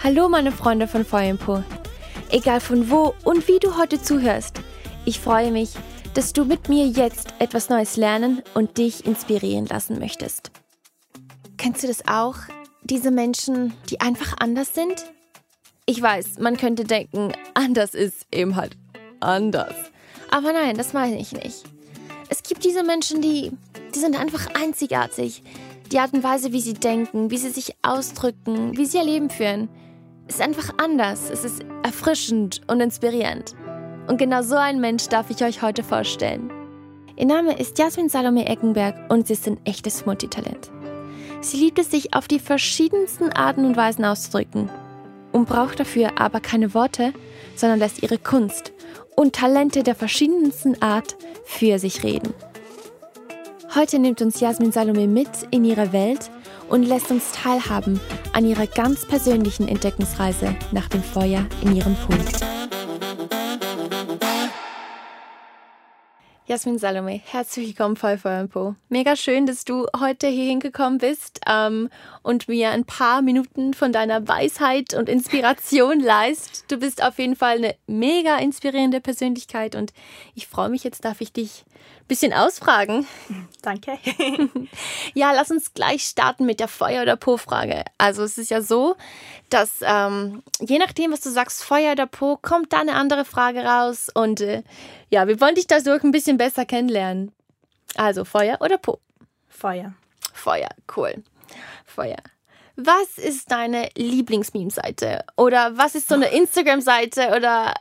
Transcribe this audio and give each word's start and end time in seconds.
Hallo 0.00 0.28
meine 0.28 0.52
Freunde 0.52 0.86
von 0.86 1.04
Feuerpo. 1.04 1.64
Egal 2.30 2.60
von 2.60 2.88
wo 2.88 3.14
und 3.24 3.48
wie 3.48 3.58
du 3.58 3.76
heute 3.76 4.00
zuhörst, 4.00 4.60
ich 5.04 5.18
freue 5.18 5.50
mich, 5.50 5.70
dass 6.14 6.32
du 6.32 6.44
mit 6.44 6.68
mir 6.68 6.86
jetzt 6.86 7.34
etwas 7.40 7.68
Neues 7.68 7.96
lernen 7.96 8.40
und 8.54 8.78
dich 8.78 9.06
inspirieren 9.06 9.66
lassen 9.66 9.98
möchtest. 9.98 10.52
Kennst 11.56 11.82
du 11.82 11.88
das 11.88 12.06
auch? 12.06 12.36
Diese 12.84 13.10
Menschen, 13.10 13.74
die 13.90 14.00
einfach 14.00 14.36
anders 14.38 14.72
sind? 14.72 15.04
Ich 15.84 16.00
weiß, 16.00 16.38
man 16.38 16.56
könnte 16.56 16.84
denken, 16.84 17.32
anders 17.54 17.94
ist 17.94 18.24
eben 18.30 18.54
halt 18.54 18.76
anders. 19.18 19.74
Aber 20.30 20.52
nein, 20.52 20.76
das 20.76 20.92
meine 20.92 21.18
ich 21.18 21.32
nicht. 21.32 21.64
Es 22.28 22.44
gibt 22.44 22.64
diese 22.64 22.84
Menschen, 22.84 23.20
die, 23.20 23.50
die 23.96 23.98
sind 23.98 24.18
einfach 24.18 24.46
einzigartig. 24.54 25.42
Die 25.90 25.98
Art 25.98 26.12
und 26.12 26.22
Weise, 26.22 26.52
wie 26.52 26.60
sie 26.60 26.74
denken, 26.74 27.32
wie 27.32 27.38
sie 27.38 27.50
sich 27.50 27.74
ausdrücken, 27.82 28.76
wie 28.76 28.86
sie 28.86 28.98
ihr 28.98 29.04
Leben 29.04 29.28
führen– 29.28 29.68
ist 30.28 30.40
einfach 30.40 30.74
anders. 30.76 31.30
Es 31.30 31.44
ist 31.44 31.64
erfrischend 31.82 32.60
und 32.66 32.80
inspirierend. 32.80 33.54
Und 34.06 34.18
genau 34.18 34.42
so 34.42 34.56
ein 34.56 34.80
Mensch 34.80 35.08
darf 35.08 35.30
ich 35.30 35.42
euch 35.42 35.62
heute 35.62 35.82
vorstellen. 35.82 36.50
Ihr 37.16 37.26
Name 37.26 37.58
ist 37.58 37.78
Jasmin 37.78 38.08
Salome 38.08 38.46
Eckenberg 38.46 39.10
und 39.10 39.26
sie 39.26 39.32
ist 39.32 39.46
ein 39.48 39.58
echtes 39.64 40.06
Multitalent. 40.06 40.70
Sie 41.40 41.56
liebt 41.56 41.78
es, 41.78 41.90
sich 41.90 42.14
auf 42.14 42.28
die 42.28 42.38
verschiedensten 42.38 43.32
Arten 43.32 43.64
und 43.64 43.76
Weisen 43.76 44.04
auszudrücken 44.04 44.70
und 45.32 45.48
braucht 45.48 45.80
dafür 45.80 46.20
aber 46.20 46.40
keine 46.40 46.74
Worte, 46.74 47.12
sondern 47.56 47.78
lässt 47.78 48.02
ihre 48.02 48.18
Kunst 48.18 48.72
und 49.16 49.34
Talente 49.34 49.82
der 49.82 49.94
verschiedensten 49.94 50.80
Art 50.80 51.16
für 51.44 51.78
sich 51.78 52.04
reden. 52.04 52.34
Heute 53.74 53.98
nimmt 53.98 54.22
uns 54.22 54.40
Jasmin 54.40 54.72
Salome 54.72 55.06
mit 55.06 55.28
in 55.50 55.64
ihre 55.64 55.92
Welt 55.92 56.30
und 56.68 56.82
lässt 56.82 57.10
uns 57.10 57.32
teilhaben 57.32 58.00
an 58.32 58.46
ihrer 58.46 58.66
ganz 58.66 59.06
persönlichen 59.06 59.68
Entdeckungsreise 59.68 60.54
nach 60.72 60.88
dem 60.88 61.02
Feuer 61.02 61.46
in 61.62 61.76
ihrem 61.76 61.96
Pool. 61.96 62.18
Jasmin 66.48 66.78
Salome, 66.78 67.20
herzlich 67.26 67.68
willkommen 67.68 67.98
bei 68.00 68.16
Feuer 68.16 68.40
im 68.40 68.48
Po. 68.48 68.74
Mega 68.88 69.16
schön, 69.16 69.44
dass 69.44 69.66
du 69.66 69.86
heute 70.00 70.28
hier 70.28 70.46
hingekommen 70.46 70.96
bist 70.96 71.40
ähm, 71.46 71.90
und 72.22 72.48
mir 72.48 72.70
ein 72.70 72.86
paar 72.86 73.20
Minuten 73.20 73.74
von 73.74 73.92
deiner 73.92 74.26
Weisheit 74.26 74.94
und 74.94 75.10
Inspiration 75.10 76.00
leist. 76.02 76.64
Du 76.68 76.78
bist 76.78 77.04
auf 77.04 77.18
jeden 77.18 77.36
Fall 77.36 77.58
eine 77.58 77.74
mega 77.86 78.38
inspirierende 78.38 79.02
Persönlichkeit 79.02 79.74
und 79.74 79.92
ich 80.34 80.46
freue 80.46 80.70
mich, 80.70 80.84
jetzt 80.84 81.04
darf 81.04 81.20
ich 81.20 81.34
dich 81.34 81.66
bisschen 82.08 82.32
ausfragen. 82.32 83.06
Danke. 83.62 83.98
ja, 85.14 85.32
lass 85.32 85.50
uns 85.50 85.74
gleich 85.74 86.04
starten 86.04 86.46
mit 86.46 86.58
der 86.58 86.68
Feuer- 86.68 87.02
oder 87.02 87.16
Po-Frage. 87.16 87.84
Also 87.98 88.22
es 88.22 88.38
ist 88.38 88.50
ja 88.50 88.62
so, 88.62 88.96
dass 89.50 89.80
ähm, 89.82 90.42
je 90.60 90.78
nachdem, 90.78 91.12
was 91.12 91.20
du 91.20 91.30
sagst, 91.30 91.62
Feuer 91.62 91.92
oder 91.92 92.06
Po, 92.06 92.38
kommt 92.40 92.72
da 92.72 92.80
eine 92.80 92.94
andere 92.94 93.24
Frage 93.24 93.62
raus. 93.62 94.08
Und 94.12 94.40
äh, 94.40 94.62
ja, 95.10 95.28
wir 95.28 95.40
wollen 95.40 95.54
dich 95.54 95.66
dadurch 95.66 96.02
ein 96.02 96.10
bisschen 96.10 96.38
besser 96.38 96.64
kennenlernen. 96.64 97.32
Also 97.94 98.24
Feuer 98.24 98.58
oder 98.60 98.78
Po? 98.78 99.00
Feuer. 99.48 99.94
Feuer, 100.32 100.68
cool. 100.96 101.22
Feuer. 101.84 102.18
Was 102.76 103.18
ist 103.18 103.50
deine 103.50 103.88
Lieblingsmeme-Seite? 103.96 105.24
Oder 105.36 105.76
was 105.76 105.94
ist 105.94 106.08
so 106.08 106.14
eine 106.14 106.28
Instagram-Seite 106.32 107.34
oder 107.36 107.74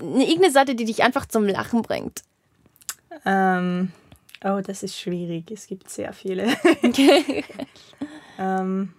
irgendeine 0.00 0.50
Seite, 0.50 0.74
die 0.74 0.84
dich 0.84 1.02
einfach 1.02 1.26
zum 1.26 1.46
Lachen 1.46 1.82
bringt? 1.82 2.22
Ähm, 3.24 3.92
oh, 4.44 4.60
das 4.64 4.82
ist 4.82 4.98
schwierig. 4.98 5.50
Es 5.50 5.66
gibt 5.66 5.90
sehr 5.90 6.12
viele. 6.12 6.48
ähm, 8.38 8.92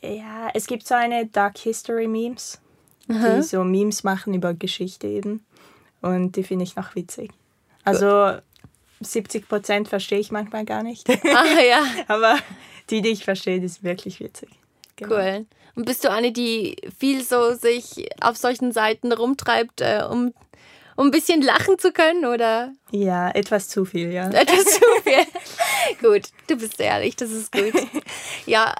ja, 0.00 0.50
es 0.54 0.66
gibt 0.66 0.86
so 0.86 0.94
eine 0.94 1.26
Dark 1.26 1.58
History 1.58 2.06
Memes, 2.06 2.60
Aha. 3.08 3.36
die 3.36 3.42
so 3.42 3.64
Memes 3.64 4.04
machen 4.04 4.34
über 4.34 4.54
Geschichte 4.54 5.06
eben. 5.06 5.44
Und 6.00 6.36
die 6.36 6.44
finde 6.44 6.64
ich 6.64 6.76
noch 6.76 6.94
witzig. 6.94 7.30
Also 7.84 8.38
70 9.00 9.48
Prozent 9.48 9.88
verstehe 9.88 10.18
ich 10.18 10.30
manchmal 10.30 10.64
gar 10.64 10.82
nicht. 10.82 11.08
Ah 11.08 11.60
ja. 11.60 11.84
Aber 12.08 12.36
die, 12.90 13.02
die 13.02 13.10
ich 13.10 13.24
verstehe, 13.24 13.60
die 13.60 13.68
sind 13.68 13.82
wirklich 13.84 14.20
witzig. 14.20 14.50
Genau. 14.96 15.14
Cool. 15.14 15.46
Und 15.74 15.86
bist 15.86 16.04
du 16.04 16.10
eine, 16.10 16.32
die 16.32 16.76
viel 16.98 17.22
so 17.22 17.54
sich 17.54 18.08
auf 18.20 18.36
solchen 18.36 18.72
Seiten 18.72 19.12
rumtreibt, 19.12 19.80
äh, 19.80 20.02
um 20.08 20.34
um 20.98 21.06
ein 21.06 21.10
bisschen 21.12 21.42
lachen 21.42 21.78
zu 21.78 21.92
können, 21.92 22.24
oder? 22.24 22.72
Ja, 22.90 23.30
etwas 23.30 23.68
zu 23.68 23.84
viel, 23.84 24.12
ja. 24.12 24.28
Etwas 24.30 24.64
zu 24.64 24.80
viel. 25.04 25.24
gut, 26.02 26.30
du 26.48 26.56
bist 26.56 26.80
ehrlich, 26.80 27.14
das 27.14 27.30
ist 27.30 27.52
gut. 27.52 27.72
Ja, 28.46 28.74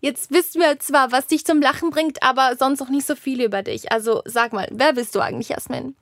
jetzt 0.00 0.30
wissen 0.30 0.60
wir 0.60 0.78
zwar, 0.78 1.10
was 1.10 1.26
dich 1.26 1.44
zum 1.44 1.60
Lachen 1.60 1.90
bringt, 1.90 2.22
aber 2.22 2.54
sonst 2.56 2.78
noch 2.78 2.90
nicht 2.90 3.06
so 3.06 3.16
viel 3.16 3.42
über 3.42 3.64
dich. 3.64 3.90
Also 3.90 4.22
sag 4.24 4.52
mal, 4.52 4.68
wer 4.70 4.92
bist 4.92 5.16
du 5.16 5.20
eigentlich, 5.20 5.48
Jasmin? 5.48 5.96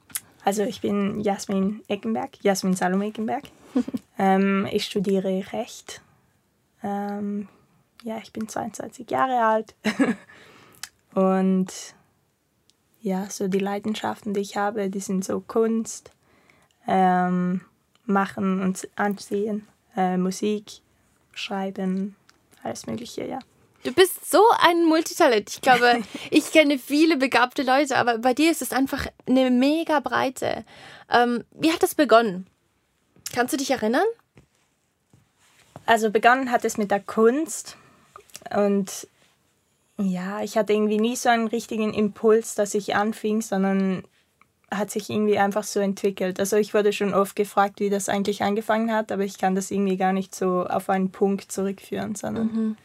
Also 0.45 0.63
ich 0.63 0.83
bin 0.83 1.21
Jasmin 1.21 1.81
Eckenberg, 1.89 2.33
Jasmin 2.43 2.75
Salome 2.75 3.07
Eckenberg. 3.07 3.45
ähm, 4.19 4.69
ich 4.71 4.85
studiere 4.85 5.43
Recht. 5.55 6.03
Ähm, 6.83 7.49
ja, 8.03 8.19
ich 8.23 8.31
bin 8.31 8.47
22 8.47 9.11
Jahre 9.11 9.43
alt. 9.47 9.75
Und 11.15 11.73
ja, 13.03 13.29
so 13.29 13.49
die 13.49 13.59
Leidenschaften, 13.59 14.33
die 14.33 14.41
ich 14.41 14.57
habe, 14.57 14.89
die 14.89 15.01
sind 15.01 15.25
so 15.25 15.41
Kunst, 15.41 16.11
ähm, 16.87 17.61
Machen 18.07 18.63
und 18.63 18.89
Ansehen, 18.97 19.67
äh, 19.97 20.17
Musik, 20.17 20.81
Schreiben, 21.33 22.17
alles 22.63 22.87
Mögliche, 22.87 23.27
ja. 23.27 23.39
Du 23.85 23.93
bist 23.93 24.31
so 24.31 24.41
ein 24.61 24.85
Multitalent. 24.85 25.51
Ich 25.51 25.61
glaube, 25.61 26.03
ich 26.31 26.53
kenne 26.53 26.79
viele 26.79 27.17
begabte 27.17 27.63
Leute, 27.63 27.97
aber 27.97 28.19
bei 28.19 28.35
dir 28.35 28.51
ist 28.51 28.63
es 28.63 28.73
einfach 28.73 29.07
eine 29.27 29.51
mega 29.51 29.99
Breite. 30.01 30.65
Ähm, 31.11 31.45
wie 31.53 31.73
hat 31.73 31.83
das 31.83 31.97
begonnen? 31.97 32.47
Kannst 33.35 33.53
du 33.53 33.57
dich 33.57 33.71
erinnern? 33.71 34.07
Also 35.87 36.11
begonnen 36.11 36.53
hat 36.53 36.65
es 36.65 36.79
mit 36.79 36.93
der 36.93 37.01
Kunst 37.01 37.77
und 38.55 39.09
ja, 40.11 40.43
ich 40.43 40.57
hatte 40.57 40.73
irgendwie 40.73 40.99
nie 40.99 41.17
so 41.17 41.29
einen 41.29 41.49
richtigen 41.49 41.93
Impuls, 41.95 42.55
dass 42.55 42.75
ich 42.75 42.95
anfing, 42.95 43.43
sondern 43.43 44.05
hat 44.71 44.91
sich 44.91 45.11
irgendwie 45.11 45.39
einfach 45.39 45.65
so 45.65 45.81
entwickelt. 45.81 46.41
Also 46.41 46.57
ich 46.57 46.73
wurde 46.73 46.93
schon 46.93 47.15
oft 47.15 47.37
gefragt, 47.37 47.81
wie 47.81 47.91
das 47.91 48.09
eigentlich 48.09 48.43
angefangen 48.43 48.93
hat, 48.93 49.13
aber 49.13 49.23
ich 49.23 49.39
kann 49.39 49.55
das 49.55 49.71
irgendwie 49.71 49.97
gar 49.97 50.13
nicht 50.13 50.35
so 50.35 50.67
auf 50.67 50.89
einen 50.89 51.11
Punkt 51.11 51.53
zurückführen, 51.53 52.15
sondern 52.15 52.47
mhm. 52.47 52.77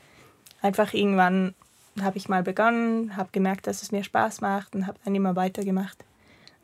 einfach 0.62 0.94
irgendwann 0.94 1.54
habe 2.02 2.18
ich 2.18 2.30
mal 2.30 2.44
begonnen, 2.44 3.16
habe 3.16 3.30
gemerkt, 3.32 3.68
dass 3.68 3.82
es 3.82 3.92
mir 3.92 4.04
Spaß 4.04 4.42
macht 4.42 4.76
und 4.76 4.86
habe 4.86 5.00
dann 5.04 5.16
immer 5.16 5.36
weitergemacht. 5.36 5.98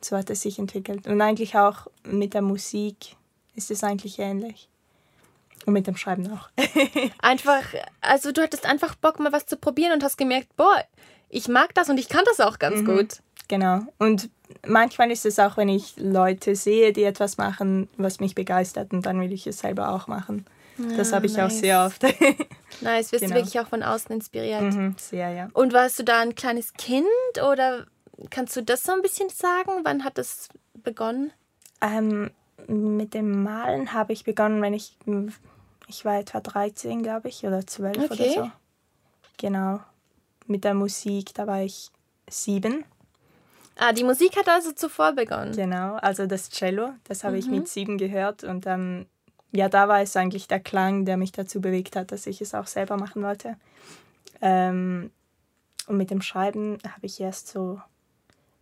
So 0.02 0.18
hat 0.18 0.30
es 0.30 0.42
sich 0.42 0.59
entwickelt. 0.59 1.08
Und 1.08 1.22
eigentlich 1.22 1.56
auch 1.58 1.88
mit 2.03 2.34
der 2.34 2.42
Musik 2.42 3.16
ist 3.56 3.72
es 3.72 3.84
eigentlich 3.84 4.19
ähnlich. 4.19 4.68
Und 5.66 5.74
mit 5.74 5.88
dem 5.88 5.96
Schreiben 5.96 6.29
auch. 6.31 6.50
einfach, 7.22 7.63
also 8.01 8.31
du 8.31 8.41
hattest 8.41 8.66
einfach 8.66 8.96
Bock, 8.96 9.19
mal 9.19 9.31
was 9.31 9.46
zu 9.46 9.57
probieren 9.57 9.94
und 9.94 10.03
hast 10.03 10.18
gemerkt, 10.18 10.56
boah, 10.56 10.84
ich 11.29 11.47
mag 11.47 11.74
das 11.74 11.90
und 11.90 11.97
ich 11.97 12.09
kann 12.09 12.24
das 12.25 12.40
auch 12.40 12.59
ganz 12.59 12.81
mhm. 12.81 12.85
gut. 12.85 13.07
Genau. 13.47 13.81
Und 13.97 14.29
manchmal 14.66 15.12
ist 15.12 15.25
es 15.25 15.40
auch, 15.40 15.57
wenn 15.57 15.69
ich 15.69 15.96
Leute 15.97 16.56
sehe, 16.56 16.94
die 16.94 17.03
etwas 17.03 17.38
machen, 17.38 17.90
was 17.97 18.19
mich 18.19 18.35
begeistert 18.35 18.94
und 18.94 19.06
dann 19.06 19.19
will 19.19 19.31
ich 19.31 19.47
es 19.47 19.59
selber 19.59 19.90
auch 19.90 20.07
machen. 20.07 20.46
Ja, 20.78 20.97
das 20.97 21.13
habe 21.13 21.25
ich 21.25 21.35
nice. 21.38 21.46
auch 21.46 21.56
sehr 21.56 21.85
oft. 21.85 22.03
nice, 22.81 23.12
wirst 23.12 23.24
genau. 23.24 23.35
du 23.35 23.41
wirklich 23.41 23.59
auch 23.59 23.68
von 23.68 23.84
außen 23.84 24.13
inspiriert. 24.16 24.62
Mhm, 24.62 24.95
sehr, 24.97 25.30
ja. 25.30 25.50
Und 25.53 25.74
warst 25.74 26.00
du 26.00 26.03
da 26.03 26.19
ein 26.22 26.35
kleines 26.35 26.74
Kind 26.74 27.06
oder 27.47 27.85
kannst 28.30 28.56
du 28.56 28.63
das 28.63 28.84
so 28.84 28.91
ein 28.91 29.01
bisschen 29.01 29.30
sagen? 29.30 29.72
Wann 29.84 30.03
hat 30.03 30.18
das 30.18 30.50
begonnen? 30.74 31.31
Ähm, 31.81 32.31
mit 32.68 33.13
dem 33.13 33.44
Malen 33.44 33.94
habe 33.94 34.13
ich 34.13 34.24
begonnen, 34.24 34.62
wenn 34.62 34.74
ich 34.74 34.97
ich 35.94 36.06
war 36.06 36.20
etwa 36.20 36.40
13, 36.40 37.04
glaube 37.04 37.30
ich, 37.30 37.46
oder 37.46 37.66
12 37.66 37.98
okay. 37.98 38.06
oder 38.12 38.31
so. 38.31 38.52
Genau. 39.38 39.80
Mit 40.48 40.64
der 40.64 40.74
Musik, 40.74 41.34
da 41.34 41.48
war 41.48 41.62
ich 41.62 41.92
sieben. 42.30 42.84
Ah, 43.75 43.94
die 43.94 44.04
Musik 44.04 44.36
hat 44.36 44.48
also 44.50 44.72
zuvor 44.72 45.13
begonnen. 45.13 45.56
Genau, 45.56 45.95
also 45.95 46.25
das 46.28 46.50
Cello, 46.50 46.90
das 47.06 47.24
habe 47.24 47.34
mhm. 47.34 47.40
ich 47.40 47.48
mit 47.48 47.68
sieben 47.68 47.98
gehört 47.98 48.44
und 48.44 48.68
ähm, 48.68 49.07
ja, 49.51 49.69
da 49.69 49.88
war 49.88 50.01
es 50.01 50.16
eigentlich 50.16 50.48
der 50.48 50.60
Klang, 50.60 51.06
der 51.06 51.18
mich 51.18 51.31
dazu 51.31 51.62
bewegt 51.62 51.96
hat, 51.96 52.12
dass 52.12 52.28
ich 52.28 52.42
es 52.42 52.54
auch 52.54 52.68
selber 52.68 52.98
machen 52.98 53.24
wollte. 53.24 53.56
Ähm, 54.42 55.12
und 55.88 55.98
mit 55.98 56.12
dem 56.12 56.22
Schreiben 56.22 56.78
habe 56.88 57.06
ich 57.06 57.19
erst 57.19 57.48
so 57.48 57.81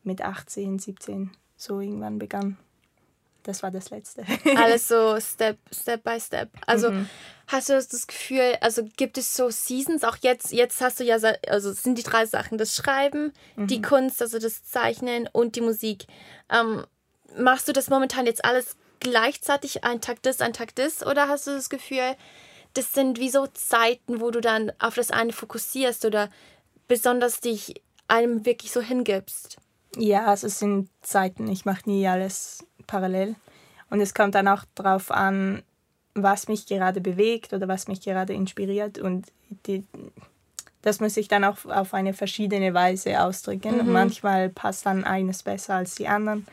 mit 0.04 0.22
18, 0.22 0.80
17 0.80 1.31
so 1.56 1.80
irgendwann 1.80 2.19
begonnen 2.19 2.57
das 3.43 3.63
war 3.63 3.71
das 3.71 3.89
Letzte. 3.89 4.23
Alles 4.55 4.88
so 4.88 5.19
Step, 5.19 5.57
Step 5.71 6.03
by 6.03 6.19
Step. 6.19 6.49
Also 6.65 6.91
mhm. 6.91 7.09
hast 7.47 7.69
du 7.69 7.73
das 7.73 8.07
Gefühl, 8.07 8.55
also 8.61 8.83
gibt 8.97 9.17
es 9.17 9.35
so 9.35 9.49
Seasons, 9.49 10.03
auch 10.03 10.17
jetzt, 10.21 10.51
jetzt 10.51 10.81
hast 10.81 10.99
du 10.99 11.03
ja, 11.03 11.17
also 11.47 11.73
sind 11.73 11.97
die 11.97 12.03
drei 12.03 12.25
Sachen, 12.25 12.57
das 12.57 12.75
Schreiben, 12.75 13.33
mhm. 13.55 13.67
die 13.67 13.81
Kunst, 13.81 14.21
also 14.21 14.39
das 14.39 14.63
Zeichnen 14.63 15.27
und 15.31 15.55
die 15.55 15.61
Musik. 15.61 16.05
Ähm, 16.49 16.85
machst 17.38 17.67
du 17.67 17.73
das 17.73 17.89
momentan 17.89 18.25
jetzt 18.25 18.45
alles 18.45 18.75
gleichzeitig, 18.99 19.83
ein 19.83 20.01
Tag 20.01 20.21
das, 20.21 20.41
ein 20.41 20.53
Tag 20.53 20.75
das, 20.75 21.05
oder 21.05 21.27
hast 21.27 21.47
du 21.47 21.51
das 21.51 21.69
Gefühl, 21.69 22.15
das 22.73 22.93
sind 22.93 23.19
wie 23.19 23.29
so 23.29 23.47
Zeiten, 23.47 24.21
wo 24.21 24.31
du 24.31 24.39
dann 24.39 24.71
auf 24.79 24.95
das 24.95 25.11
eine 25.11 25.33
fokussierst 25.33 26.05
oder 26.05 26.29
besonders 26.88 27.41
dich 27.41 27.81
einem 28.07 28.45
wirklich 28.45 28.71
so 28.71 28.81
hingibst. 28.81 29.57
Ja, 29.97 30.27
also 30.27 30.47
es 30.47 30.59
sind 30.59 30.89
Zeiten, 31.01 31.47
ich 31.47 31.65
mache 31.65 31.89
nie 31.89 32.07
alles 32.07 32.65
parallel. 32.91 33.35
Und 33.89 34.01
es 34.01 34.13
kommt 34.13 34.35
dann 34.35 34.47
auch 34.47 34.65
darauf 34.75 35.11
an, 35.11 35.63
was 36.13 36.49
mich 36.49 36.65
gerade 36.65 36.99
bewegt 36.99 37.53
oder 37.53 37.67
was 37.67 37.88
mich 37.88 38.01
gerade 38.01 38.33
inspiriert. 38.33 38.99
Und 38.99 39.27
die, 39.65 39.85
das 40.81 40.99
muss 40.99 41.15
ich 41.15 41.29
dann 41.29 41.45
auch 41.45 41.65
auf 41.65 41.93
eine 41.93 42.13
verschiedene 42.13 42.73
Weise 42.73 43.21
ausdrücken. 43.21 43.77
Mhm. 43.77 43.91
manchmal 43.91 44.49
passt 44.49 44.85
dann 44.85 45.05
eines 45.05 45.43
besser 45.43 45.75
als 45.75 45.95
die 45.95 46.07
anderen. 46.07 46.45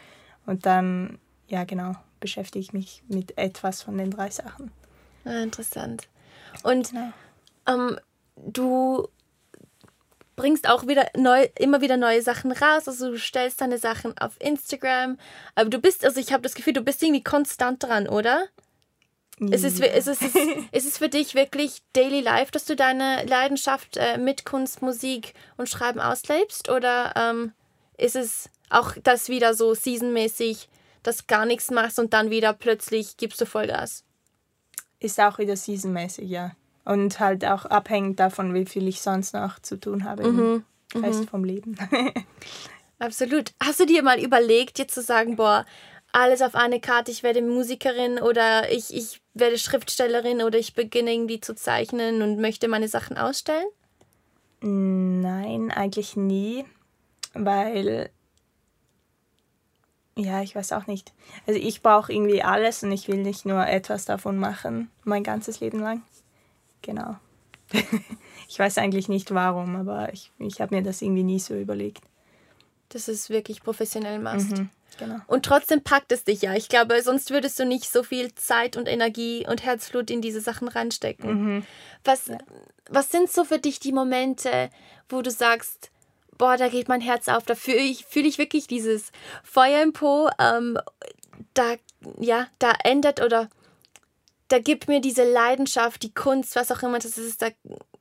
Und 0.46 0.64
dann, 0.64 1.18
ja 1.48 1.64
genau, 1.64 1.94
beschäftige 2.20 2.60
ich 2.60 2.72
mich 2.72 3.02
mit 3.08 3.36
etwas 3.36 3.82
von 3.82 3.98
den 3.98 4.10
drei 4.10 4.30
Sachen. 4.30 4.70
Ah, 5.24 5.42
interessant. 5.42 6.08
Und 6.62 6.90
genau. 6.90 7.12
ähm, 7.66 7.98
du 8.36 9.08
bringst 10.38 10.68
auch 10.68 10.86
wieder 10.86 11.10
neu, 11.16 11.48
immer 11.58 11.82
wieder 11.82 11.98
neue 11.98 12.22
Sachen 12.22 12.52
raus. 12.52 12.88
Also 12.88 13.10
du 13.10 13.18
stellst 13.18 13.60
deine 13.60 13.76
Sachen 13.76 14.16
auf 14.16 14.40
Instagram. 14.40 15.18
Aber 15.54 15.68
du 15.68 15.78
bist, 15.78 16.04
also 16.04 16.18
ich 16.18 16.32
habe 16.32 16.42
das 16.42 16.54
Gefühl, 16.54 16.72
du 16.72 16.80
bist 16.80 17.02
irgendwie 17.02 17.22
konstant 17.22 17.82
dran, 17.82 18.08
oder? 18.08 18.46
Ja. 19.40 19.54
Ist, 19.54 19.64
es, 19.64 19.80
ist, 19.80 20.08
es, 20.08 20.22
ist 20.72 20.86
es 20.86 20.98
für 20.98 21.08
dich 21.08 21.34
wirklich 21.34 21.82
Daily 21.92 22.20
Life, 22.20 22.50
dass 22.52 22.64
du 22.64 22.74
deine 22.74 23.24
Leidenschaft 23.26 23.96
äh, 23.96 24.16
mit 24.16 24.44
Kunst, 24.44 24.80
Musik 24.80 25.34
und 25.56 25.68
Schreiben 25.68 26.00
auslebst? 26.00 26.70
Oder 26.70 27.12
ähm, 27.16 27.52
ist 27.98 28.16
es 28.16 28.48
auch 28.70 28.94
das 29.02 29.28
wieder 29.28 29.54
so 29.54 29.74
seasonmäßig, 29.74 30.68
dass 31.02 31.26
gar 31.26 31.46
nichts 31.46 31.70
machst 31.70 31.98
und 31.98 32.12
dann 32.12 32.30
wieder 32.30 32.52
plötzlich 32.52 33.16
gibst 33.16 33.40
du 33.40 33.46
Vollgas? 33.46 34.04
Ist 35.00 35.20
auch 35.20 35.38
wieder 35.38 35.56
seasonmäßig, 35.56 36.28
ja. 36.28 36.52
Und 36.88 37.20
halt 37.20 37.44
auch 37.44 37.66
abhängig 37.66 38.16
davon, 38.16 38.54
wie 38.54 38.64
viel 38.64 38.88
ich 38.88 39.02
sonst 39.02 39.34
noch 39.34 39.58
zu 39.58 39.78
tun 39.78 40.04
habe 40.04 40.26
mhm. 40.26 40.64
im 40.94 41.04
Rest 41.04 41.20
mhm. 41.20 41.28
vom 41.28 41.44
Leben. 41.44 41.76
Absolut. 42.98 43.52
Hast 43.62 43.78
du 43.78 43.84
dir 43.84 44.02
mal 44.02 44.18
überlegt, 44.18 44.78
jetzt 44.78 44.94
zu 44.94 45.02
sagen, 45.02 45.36
boah, 45.36 45.66
alles 46.12 46.40
auf 46.40 46.54
eine 46.54 46.80
Karte, 46.80 47.10
ich 47.10 47.22
werde 47.22 47.42
Musikerin 47.42 48.18
oder 48.18 48.72
ich, 48.72 48.94
ich 48.94 49.20
werde 49.34 49.58
Schriftstellerin 49.58 50.40
oder 50.40 50.58
ich 50.58 50.72
beginne 50.72 51.12
irgendwie 51.12 51.40
zu 51.40 51.54
zeichnen 51.54 52.22
und 52.22 52.40
möchte 52.40 52.68
meine 52.68 52.88
Sachen 52.88 53.18
ausstellen? 53.18 53.66
Nein, 54.62 55.70
eigentlich 55.70 56.16
nie, 56.16 56.64
weil 57.34 58.08
ja, 60.16 60.40
ich 60.42 60.56
weiß 60.56 60.72
auch 60.72 60.86
nicht. 60.86 61.12
Also 61.46 61.60
ich 61.60 61.82
brauche 61.82 62.10
irgendwie 62.10 62.42
alles 62.42 62.82
und 62.82 62.92
ich 62.92 63.08
will 63.08 63.18
nicht 63.18 63.44
nur 63.44 63.66
etwas 63.66 64.06
davon 64.06 64.38
machen, 64.38 64.90
mein 65.04 65.22
ganzes 65.22 65.60
Leben 65.60 65.80
lang. 65.80 66.02
Genau. 66.88 67.16
ich 68.48 68.58
weiß 68.58 68.78
eigentlich 68.78 69.10
nicht 69.10 69.34
warum, 69.34 69.76
aber 69.76 70.10
ich, 70.14 70.32
ich 70.38 70.62
habe 70.62 70.74
mir 70.74 70.82
das 70.82 71.02
irgendwie 71.02 71.22
nie 71.22 71.38
so 71.38 71.54
überlegt. 71.54 72.02
Dass 72.88 73.04
du 73.04 73.12
es 73.12 73.28
wirklich 73.28 73.62
professionell 73.62 74.18
machst. 74.18 74.56
Mhm, 74.56 74.70
genau. 74.98 75.16
Und 75.26 75.44
trotzdem 75.44 75.82
packt 75.82 76.12
es 76.12 76.24
dich 76.24 76.40
ja. 76.40 76.54
Ich 76.54 76.70
glaube, 76.70 77.02
sonst 77.02 77.30
würdest 77.30 77.58
du 77.58 77.66
nicht 77.66 77.92
so 77.92 78.02
viel 78.02 78.34
Zeit 78.36 78.78
und 78.78 78.88
Energie 78.88 79.46
und 79.46 79.62
Herzblut 79.66 80.10
in 80.10 80.22
diese 80.22 80.40
Sachen 80.40 80.66
reinstecken. 80.66 81.30
Mhm. 81.56 81.66
Was, 82.04 82.28
ja. 82.28 82.38
was 82.88 83.10
sind 83.10 83.30
so 83.30 83.44
für 83.44 83.58
dich 83.58 83.80
die 83.80 83.92
Momente, 83.92 84.70
wo 85.10 85.20
du 85.20 85.30
sagst, 85.30 85.90
boah, 86.38 86.56
da 86.56 86.68
geht 86.68 86.88
mein 86.88 87.02
Herz 87.02 87.28
auf, 87.28 87.44
da 87.44 87.54
fühle 87.54 87.80
ich, 87.80 88.06
fühl 88.06 88.24
ich 88.24 88.38
wirklich 88.38 88.66
dieses 88.66 89.12
Feuer 89.44 89.82
im 89.82 89.92
Po, 89.92 90.30
ähm, 90.38 90.78
da, 91.52 91.74
ja, 92.18 92.46
da 92.58 92.72
ändert 92.82 93.20
oder 93.20 93.50
da 94.48 94.58
gibt 94.58 94.88
mir 94.88 95.00
diese 95.00 95.30
Leidenschaft, 95.30 96.02
die 96.02 96.12
Kunst, 96.12 96.56
was 96.56 96.72
auch 96.72 96.82
immer 96.82 96.98
das 96.98 97.18
ist, 97.18 97.42
da 97.42 97.48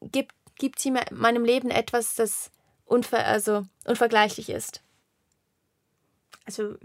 gibt, 0.01 0.33
gibt 0.55 0.79
sie 0.79 0.91
mir 0.91 1.05
meinem 1.11 1.45
Leben 1.45 1.69
etwas, 1.69 2.15
das 2.15 2.51
unver, 2.85 3.25
also 3.25 3.65
unvergleichlich 3.85 4.49
ist. 4.49 4.81
Also 6.45 6.75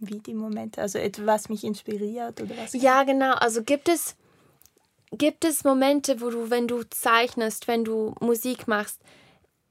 wie 0.00 0.18
die 0.18 0.34
Momente, 0.34 0.80
also 0.80 0.98
etwas 0.98 1.26
was 1.26 1.48
mich 1.48 1.64
inspiriert 1.64 2.40
oder 2.40 2.56
was? 2.56 2.72
Ja, 2.72 3.02
genau. 3.04 3.32
Also 3.34 3.62
gibt 3.62 3.88
es 3.88 4.16
gibt 5.12 5.44
es 5.44 5.64
Momente, 5.64 6.20
wo 6.20 6.30
du, 6.30 6.50
wenn 6.50 6.68
du 6.68 6.82
zeichnest, 6.84 7.68
wenn 7.68 7.84
du 7.84 8.14
Musik 8.20 8.68
machst, 8.68 9.00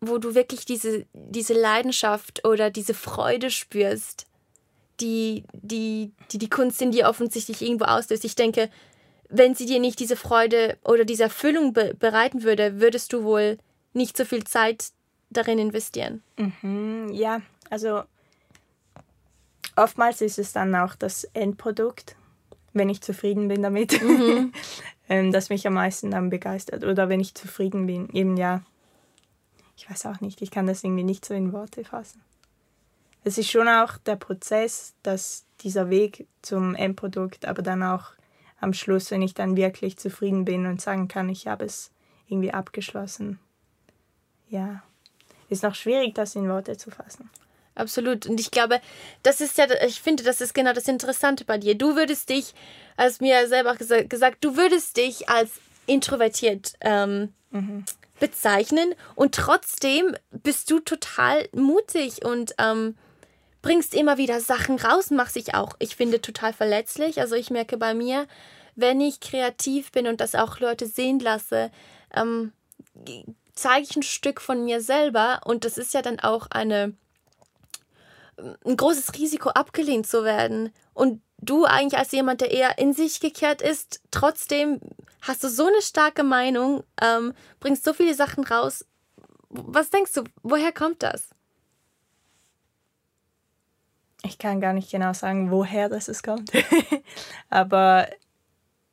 wo 0.02 0.18
du 0.18 0.36
wirklich 0.36 0.66
diese, 0.66 1.06
diese 1.14 1.54
Leidenschaft 1.54 2.46
oder 2.46 2.70
diese 2.70 2.94
Freude 2.94 3.50
spürst, 3.50 4.26
die 5.00 5.44
die, 5.54 6.12
die 6.32 6.38
die 6.38 6.50
Kunst 6.50 6.82
in 6.82 6.92
dir 6.92 7.08
offensichtlich 7.08 7.62
irgendwo 7.62 7.86
auslöst. 7.86 8.26
Ich 8.26 8.36
denke, 8.36 8.70
wenn 9.30 9.56
sie 9.56 9.66
dir 9.66 9.80
nicht 9.80 10.00
diese 10.00 10.16
Freude 10.16 10.78
oder 10.84 11.06
diese 11.06 11.24
Erfüllung 11.24 11.74
be 11.74 11.94
bereiten 11.98 12.44
würde, 12.44 12.80
würdest 12.80 13.14
du 13.14 13.24
wohl 13.24 13.58
nicht 13.94 14.16
so 14.16 14.26
viel 14.26 14.44
Zeit 14.44 14.92
darin 15.30 15.60
investieren. 15.60 16.24
Mhm, 16.38 17.10
ja, 17.12 17.42
also 17.70 18.04
oftmals 19.76 20.22
ist 20.22 20.40
es 20.40 20.54
dann 20.54 20.74
auch 20.76 20.96
das 20.96 21.26
Endprodukt, 21.26 22.16
wenn 22.74 22.90
ich 22.90 23.02
zufrieden 23.02 23.48
bin 23.48 23.62
damit, 23.62 24.02
mhm. 24.02 24.54
Ähm, 25.10 25.32
das 25.32 25.50
mich 25.50 25.66
am 25.66 25.76
meisten 25.76 26.12
dann 26.12 26.30
begeistert. 26.30 26.84
Oder 26.84 27.08
wenn 27.08 27.22
ich 27.22 27.34
zufrieden 27.34 27.88
bin, 27.88 28.10
eben 28.10 28.36
ja, 28.36 28.62
ich 29.78 29.90
weiß 29.90 30.06
auch 30.08 30.20
nicht, 30.20 30.42
ich 30.42 30.52
kann 30.52 30.68
das 30.68 30.84
irgendwie 30.84 31.06
nicht 31.06 31.24
so 31.24 31.34
in 31.34 31.54
Worte 31.54 31.86
fassen 31.86 32.22
es 33.24 33.38
ist 33.38 33.50
schon 33.50 33.68
auch 33.68 33.98
der 33.98 34.16
Prozess, 34.16 34.94
dass 35.04 35.46
dieser 35.62 35.90
Weg 35.90 36.28
zum 36.42 36.76
Endprodukt, 36.76 37.46
aber 37.46 37.62
dann 37.62 37.84
auch 37.84 38.12
am 38.60 38.74
Schluss, 38.74 39.12
wenn 39.12 39.22
ich 39.22 39.34
dann 39.34 39.56
wirklich 39.56 39.98
zufrieden 39.98 40.46
bin 40.46 40.66
und 40.66 40.82
sagen 40.82 41.08
kann, 41.08 41.30
ich 41.30 41.48
habe 41.48 41.66
es 41.66 41.92
irgendwie 42.28 42.54
abgeschlossen. 42.54 43.40
Ja, 44.50 44.84
ist 45.50 45.64
noch 45.64 45.76
schwierig, 45.76 46.16
das 46.16 46.36
in 46.36 46.50
Worte 46.50 46.78
zu 46.78 46.92
fassen. 46.92 47.30
Absolut. 47.76 48.26
Und 48.26 48.40
ich 48.40 48.50
glaube, 48.50 48.82
das 49.22 49.40
ist 49.40 49.58
ja, 49.58 49.68
ich 49.86 50.02
finde, 50.02 50.24
das 50.24 50.42
ist 50.42 50.54
genau 50.54 50.74
das 50.74 50.88
Interessante 50.88 51.46
bei 51.46 51.58
dir. 51.60 51.76
Du 51.76 51.96
würdest 51.96 52.30
dich, 52.30 52.56
als 52.96 53.20
mir 53.20 53.48
selber 53.48 53.76
gesagt, 53.76 54.10
gesagt 54.10 54.38
du 54.44 54.58
würdest 54.58 54.98
dich 54.98 55.30
als 55.30 55.52
introvertiert 55.86 56.74
ähm, 56.82 57.34
mhm. 57.52 57.86
bezeichnen 58.20 58.96
und 59.16 59.36
trotzdem 59.36 60.16
bist 60.32 60.72
du 60.72 60.80
total 60.80 61.48
mutig 61.54 62.26
und 62.26 62.56
ähm, 62.58 62.98
bringst 63.62 63.94
immer 63.94 64.18
wieder 64.18 64.40
Sachen 64.40 64.78
raus, 64.80 65.12
machst 65.12 65.36
dich 65.36 65.56
auch, 65.56 65.76
ich 65.80 65.96
finde, 65.96 66.22
total 66.22 66.54
verletzlich. 66.54 67.20
Also 67.20 67.36
ich 67.36 67.50
merke 67.50 67.78
bei 67.78 67.94
mir, 67.94 68.28
wenn 68.76 69.02
ich 69.02 69.20
kreativ 69.20 69.92
bin 69.92 70.08
und 70.08 70.22
das 70.22 70.36
auch 70.36 70.60
Leute 70.60 70.86
sehen 70.88 71.20
lasse, 71.20 71.72
ähm, 72.14 72.54
zeige 73.54 73.84
ich 73.84 73.96
ein 73.96 74.04
Stück 74.04 74.40
von 74.40 74.64
mir 74.64 74.82
selber 74.82 75.42
und 75.46 75.66
das 75.66 75.78
ist 75.78 75.94
ja 75.94 76.02
dann 76.02 76.20
auch 76.20 76.48
eine 76.52 76.94
ein 78.38 78.78
großes 78.78 79.14
Risiko, 79.16 79.50
abgelehnt 79.50 80.08
zu 80.08 80.24
werden. 80.24 80.72
Und 80.94 81.22
du 81.40 81.66
eigentlich 81.66 81.98
als 81.98 82.12
jemand, 82.12 82.42
der 82.42 82.52
eher 82.52 82.78
in 82.78 82.94
sich 82.94 83.20
gekehrt 83.20 83.62
ist, 83.62 84.02
trotzdem 84.12 84.80
hast 85.22 85.44
du 85.44 85.50
so 85.50 85.66
eine 85.66 85.82
starke 85.82 86.24
Meinung, 86.24 86.84
ähm, 87.02 87.34
bringst 87.60 87.84
so 87.84 87.94
viele 87.94 88.14
Sachen 88.14 88.44
raus. 88.44 88.86
Was 89.50 89.90
denkst 89.90 90.14
du, 90.14 90.24
woher 90.44 90.72
kommt 90.72 91.04
das? 91.04 91.30
Ich 94.24 94.38
kann 94.38 94.62
gar 94.62 94.74
nicht 94.74 94.92
genau 94.92 95.14
sagen, 95.14 95.52
woher 95.52 95.90
das 95.90 96.08
es 96.08 96.24
kommt. 96.24 96.52
Aber 97.50 98.08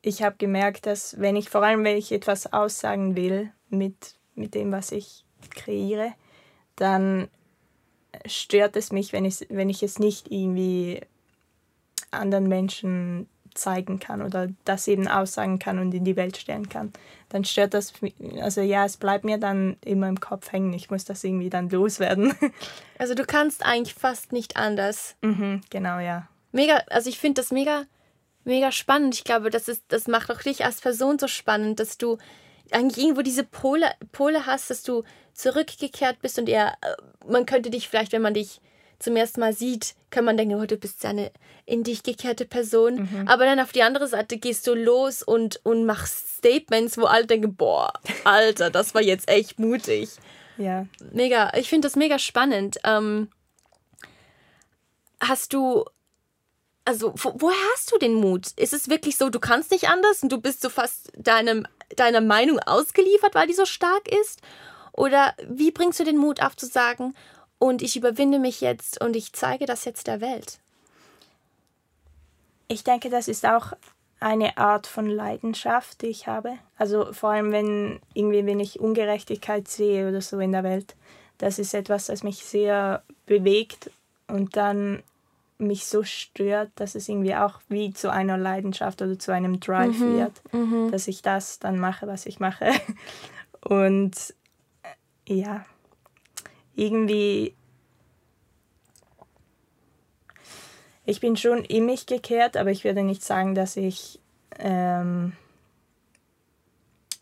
ich 0.01 0.21
habe 0.21 0.35
gemerkt, 0.37 0.85
dass 0.85 1.19
wenn 1.19 1.35
ich, 1.35 1.49
vor 1.49 1.63
allem 1.63 1.83
wenn 1.83 1.97
ich 1.97 2.11
etwas 2.11 2.53
aussagen 2.53 3.15
will 3.15 3.51
mit, 3.69 4.15
mit 4.35 4.53
dem, 4.53 4.71
was 4.71 4.91
ich 4.91 5.25
kreiere, 5.49 6.13
dann 6.75 7.27
stört 8.25 8.75
es 8.75 8.91
mich, 8.91 9.13
wenn 9.13 9.25
ich, 9.25 9.47
wenn 9.49 9.69
ich 9.69 9.83
es 9.83 9.99
nicht 9.99 10.31
irgendwie 10.31 11.01
anderen 12.11 12.47
Menschen 12.47 13.27
zeigen 13.55 13.99
kann 13.99 14.21
oder 14.21 14.49
das 14.65 14.87
eben 14.87 15.07
aussagen 15.07 15.59
kann 15.59 15.79
und 15.79 15.93
in 15.93 16.03
die 16.03 16.15
Welt 16.15 16.37
stellen 16.37 16.69
kann, 16.69 16.93
dann 17.29 17.43
stört 17.43 17.73
das, 17.73 17.93
also 18.39 18.61
ja, 18.61 18.85
es 18.85 18.97
bleibt 18.97 19.25
mir 19.25 19.37
dann 19.37 19.77
immer 19.83 20.07
im 20.07 20.19
Kopf 20.19 20.51
hängen. 20.51 20.73
Ich 20.73 20.91
muss 20.91 21.05
das 21.05 21.23
irgendwie 21.23 21.49
dann 21.49 21.69
loswerden. 21.69 22.33
Also 22.97 23.13
du 23.13 23.25
kannst 23.25 23.65
eigentlich 23.65 23.93
fast 23.93 24.31
nicht 24.31 24.55
anders. 24.55 25.17
Mhm, 25.21 25.59
genau, 25.69 25.99
ja. 25.99 26.29
Mega, 26.53 26.77
also 26.89 27.09
ich 27.09 27.19
finde 27.19 27.41
das 27.41 27.51
mega, 27.51 27.83
mega 28.45 28.71
spannend. 28.71 29.15
Ich 29.15 29.25
glaube, 29.25 29.49
das, 29.49 29.67
ist, 29.67 29.83
das 29.89 30.07
macht 30.07 30.31
auch 30.31 30.41
dich 30.41 30.63
als 30.63 30.79
Person 30.79 31.19
so 31.19 31.27
spannend, 31.27 31.81
dass 31.81 31.97
du 31.97 32.17
eigentlich 32.71 33.03
irgendwo 33.03 33.21
diese 33.21 33.43
Pole, 33.43 33.91
Pole 34.13 34.45
hast, 34.45 34.69
dass 34.69 34.83
du 34.83 35.03
zurückgekehrt 35.33 36.21
bist 36.21 36.39
und 36.39 36.47
eher, 36.47 36.77
äh, 36.81 36.95
man 37.29 37.45
könnte 37.45 37.69
dich 37.69 37.89
vielleicht, 37.89 38.13
wenn 38.13 38.21
man 38.21 38.33
dich 38.33 38.61
zum 39.05 39.15
ersten 39.15 39.39
Mal 39.39 39.53
sieht, 39.53 39.95
kann 40.09 40.25
man 40.25 40.35
denken, 40.35 40.55
oh, 40.55 40.65
du 40.65 40.77
bist 40.77 41.03
ja 41.03 41.11
eine 41.11 41.31
in 41.65 41.83
dich 41.83 42.03
gekehrte 42.03 42.45
Person. 42.45 42.95
Mhm. 42.95 43.27
Aber 43.27 43.45
dann 43.45 43.59
auf 43.59 43.71
die 43.71 43.81
andere 43.81 44.07
Seite 44.07 44.37
gehst 44.37 44.67
du 44.67 44.75
los 44.75 45.23
und, 45.23 45.61
und 45.63 45.85
machst 45.85 46.37
Statements, 46.37 46.97
wo 46.97 47.05
alle 47.05 47.25
denken, 47.25 47.55
boah, 47.55 47.93
Alter, 48.23 48.69
das 48.69 48.93
war 48.93 49.01
jetzt 49.01 49.29
echt 49.29 49.57
mutig. 49.57 50.09
Ja. 50.57 50.85
Mega, 51.11 51.51
ich 51.55 51.69
finde 51.69 51.87
das 51.87 51.95
mega 51.95 52.19
spannend. 52.19 52.77
Ähm, 52.83 53.29
hast 55.19 55.53
du 55.53 55.85
also 56.85 57.13
wo, 57.17 57.33
woher 57.39 57.57
hast 57.73 57.91
du 57.91 57.97
den 57.97 58.13
Mut? 58.13 58.51
Ist 58.57 58.73
es 58.73 58.89
wirklich 58.89 59.17
so, 59.17 59.29
du 59.29 59.39
kannst 59.39 59.71
nicht 59.71 59.89
anders 59.89 60.21
und 60.21 60.31
du 60.31 60.39
bist 60.39 60.61
so 60.61 60.69
fast 60.69 61.11
deinem, 61.17 61.65
deiner 61.95 62.21
Meinung 62.21 62.59
ausgeliefert, 62.59 63.33
weil 63.33 63.47
die 63.47 63.53
so 63.53 63.65
stark 63.65 64.07
ist? 64.07 64.39
Oder 64.93 65.33
wie 65.47 65.71
bringst 65.71 65.99
du 65.99 66.03
den 66.03 66.17
Mut 66.17 66.41
auf 66.41 66.55
zu 66.55 66.67
sagen, 66.67 67.15
und 67.59 67.81
ich 67.81 67.95
überwinde 67.95 68.39
mich 68.39 68.61
jetzt 68.61 69.01
und 69.01 69.15
ich 69.15 69.33
zeige 69.33 69.65
das 69.65 69.85
jetzt 69.85 70.07
der 70.07 70.21
Welt? 70.21 70.59
Ich 72.67 72.83
denke, 72.83 73.09
das 73.09 73.27
ist 73.27 73.45
auch 73.45 73.73
eine 74.19 74.57
Art 74.57 74.87
von 74.87 75.07
Leidenschaft, 75.07 76.01
die 76.01 76.07
ich 76.07 76.27
habe. 76.27 76.53
Also 76.77 77.13
vor 77.13 77.31
allem, 77.31 77.51
wenn 77.51 77.99
irgendwie, 78.13 78.45
wenn 78.45 78.59
ich 78.59 78.79
Ungerechtigkeit 78.79 79.67
sehe 79.67 80.09
oder 80.09 80.21
so 80.21 80.39
in 80.39 80.51
der 80.51 80.63
Welt, 80.63 80.95
das 81.37 81.59
ist 81.59 81.73
etwas, 81.73 82.07
das 82.07 82.23
mich 82.23 82.43
sehr 82.45 83.03
bewegt 83.25 83.91
und 84.27 84.55
dann 84.55 85.03
mich 85.57 85.85
so 85.85 86.03
stört, 86.03 86.71
dass 86.75 86.95
es 86.95 87.07
irgendwie 87.07 87.35
auch 87.35 87.61
wie 87.69 87.93
zu 87.93 88.11
einer 88.11 88.37
Leidenschaft 88.37 89.01
oder 89.01 89.17
zu 89.17 89.31
einem 89.31 89.59
Drive 89.59 89.99
mhm, 89.99 90.17
wird, 90.17 90.53
mhm. 90.53 90.91
dass 90.91 91.07
ich 91.07 91.21
das 91.21 91.59
dann 91.59 91.79
mache, 91.79 92.07
was 92.07 92.25
ich 92.25 92.39
mache. 92.39 92.71
Und 93.61 94.33
äh, 95.27 95.33
ja, 95.33 95.65
irgendwie, 96.75 97.55
ich 101.05 101.19
bin 101.19 101.37
schon 101.37 101.63
in 101.63 101.85
mich 101.85 102.05
gekehrt, 102.05 102.57
aber 102.57 102.71
ich 102.71 102.83
würde 102.83 103.03
nicht 103.03 103.23
sagen, 103.23 103.55
dass 103.55 103.77
ich, 103.77 104.19
ähm, 104.59 105.33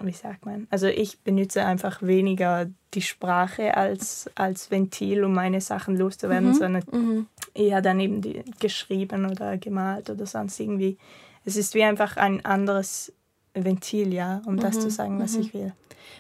wie 0.02 0.12
sagt 0.12 0.46
man, 0.46 0.68
also 0.70 0.88
ich 0.88 1.20
benutze 1.20 1.66
einfach 1.66 2.02
weniger 2.02 2.68
die 2.94 3.02
Sprache 3.02 3.76
als, 3.78 4.30
als 4.36 4.70
Ventil, 4.72 5.24
um 5.24 5.34
meine 5.34 5.62
Sachen 5.62 5.98
loszuwerden, 5.98 6.50
mhm. 6.50 6.54
sondern 6.54 6.84
mhm. 6.92 7.28
eher 7.54 7.82
dann 7.82 8.00
eben 8.00 8.22
die, 8.22 8.44
geschrieben 8.60 9.26
oder 9.30 9.58
gemalt 9.58 10.10
oder 10.10 10.26
sonst 10.26 10.60
irgendwie. 10.60 10.98
Es 11.46 11.56
ist 11.56 11.74
wie 11.74 11.84
einfach 11.84 12.18
ein 12.18 12.44
anderes 12.46 13.14
Ventil, 13.54 14.14
ja, 14.14 14.42
um 14.46 14.56
mhm. 14.56 14.60
das 14.60 14.80
zu 14.80 14.88
mhm. 14.88 14.92
sagen, 14.92 15.20
was 15.20 15.36
ich 15.36 15.54
mhm. 15.54 15.60
will. 15.60 15.74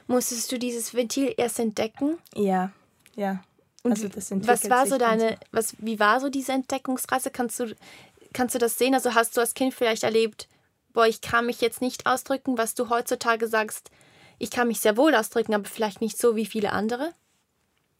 Musstest 0.07 0.51
du 0.51 0.59
dieses 0.59 0.93
Ventil 0.93 1.33
erst 1.37 1.59
entdecken? 1.59 2.17
Ja, 2.35 2.71
ja. 3.15 3.43
Und 3.83 3.91
also 3.91 4.07
das 4.07 4.31
was 4.31 4.69
war 4.69 4.87
so 4.87 4.97
deine, 4.97 5.37
was, 5.51 5.75
wie 5.79 5.99
war 5.99 6.19
so 6.21 6.29
diese 6.29 6.53
Entdeckungsreise? 6.53 7.31
Kannst 7.31 7.59
du, 7.59 7.75
kannst 8.31 8.55
du 8.55 8.59
das 8.59 8.77
sehen? 8.77 8.93
Also 8.93 9.13
hast 9.13 9.35
du 9.35 9.41
als 9.41 9.53
Kind 9.53 9.73
vielleicht 9.73 10.03
erlebt, 10.03 10.47
boah, 10.93 11.05
ich 11.05 11.19
kann 11.19 11.45
mich 11.45 11.59
jetzt 11.59 11.81
nicht 11.81 12.05
ausdrücken, 12.05 12.57
was 12.57 12.75
du 12.75 12.89
heutzutage 12.89 13.47
sagst, 13.47 13.91
ich 14.39 14.51
kann 14.51 14.69
mich 14.69 14.79
sehr 14.79 14.95
wohl 14.95 15.13
ausdrücken, 15.15 15.53
aber 15.53 15.65
vielleicht 15.65 15.99
nicht 15.99 16.17
so 16.17 16.35
wie 16.35 16.45
viele 16.45 16.71
andere? 16.71 17.13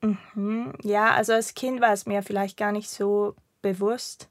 Mhm. 0.02 0.74
Ja, 0.84 1.14
also 1.14 1.34
als 1.34 1.54
Kind 1.54 1.82
war 1.82 1.92
es 1.92 2.06
mir 2.06 2.24
vielleicht 2.24 2.58
gar 2.58 2.72
nicht 2.72 2.90
so 2.90 3.36
bewusst. 3.62 4.30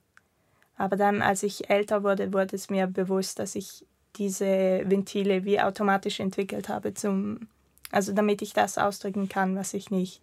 Aber 0.77 0.97
dann, 0.97 1.23
als 1.23 1.43
ich 1.43 1.69
älter 1.71 2.03
wurde, 2.03 2.33
wurde 2.33 2.57
es 2.57 2.71
mir 2.71 2.87
bewusst, 2.87 3.39
dass 3.39 3.55
ich 3.55 3.87
diese 4.17 4.83
Ventile 4.85 5.45
wie 5.45 5.61
automatisch 5.61 6.21
entwickelt 6.21 6.69
habe, 6.69 6.95
zum, 6.95 7.49
also 7.91 8.13
damit 8.13 8.43
ich 8.43 8.53
das 8.53 8.79
ausdrücken 8.79 9.29
kann, 9.29 9.57
was 9.57 9.75
ich 9.75 9.91
nicht 9.91 10.21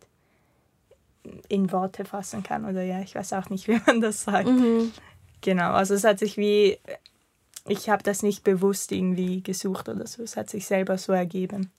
in 1.47 1.71
Worte 1.71 2.05
fassen 2.05 2.43
kann. 2.43 2.65
Oder 2.65 2.83
ja, 2.83 3.01
ich 3.01 3.15
weiß 3.15 3.33
auch 3.33 3.49
nicht, 3.49 3.67
wie 3.69 3.79
man 3.85 4.01
das 4.01 4.23
sagt. 4.23 4.47
Mhm. 4.47 4.91
Genau, 5.41 5.71
also 5.71 5.93
es 5.93 6.03
hat 6.03 6.19
sich 6.19 6.37
wie 6.37 6.77
ich 7.69 7.89
habe 7.89 8.03
das 8.03 8.23
nicht 8.23 8.43
bewusst 8.43 8.91
irgendwie 8.91 9.41
gesucht 9.41 9.89
oder 9.89 10.07
so. 10.07 10.23
Es 10.23 10.35
hat 10.35 10.49
sich 10.49 10.65
selber 10.65 10.97
so 10.97 11.13
ergeben. 11.13 11.71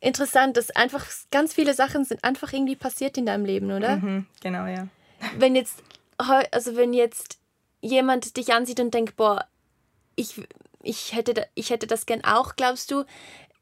Interessant, 0.00 0.56
dass 0.56 0.70
einfach 0.70 1.06
ganz 1.30 1.54
viele 1.54 1.74
Sachen 1.74 2.04
sind 2.04 2.24
einfach 2.24 2.52
irgendwie 2.52 2.76
passiert 2.76 3.16
in 3.16 3.26
deinem 3.26 3.44
Leben, 3.44 3.70
oder? 3.70 3.96
Mhm, 3.96 4.26
genau, 4.40 4.66
ja. 4.66 4.88
Wenn 5.38 5.54
jetzt, 5.54 5.82
also 6.18 6.76
wenn 6.76 6.92
jetzt 6.92 7.38
jemand 7.80 8.36
dich 8.36 8.52
ansieht 8.52 8.80
und 8.80 8.92
denkt, 8.94 9.16
boah, 9.16 9.46
ich, 10.16 10.42
ich, 10.82 11.14
hätte, 11.14 11.46
ich 11.54 11.70
hätte 11.70 11.86
das 11.86 12.06
gern 12.06 12.24
auch, 12.24 12.56
glaubst 12.56 12.90
du, 12.90 13.04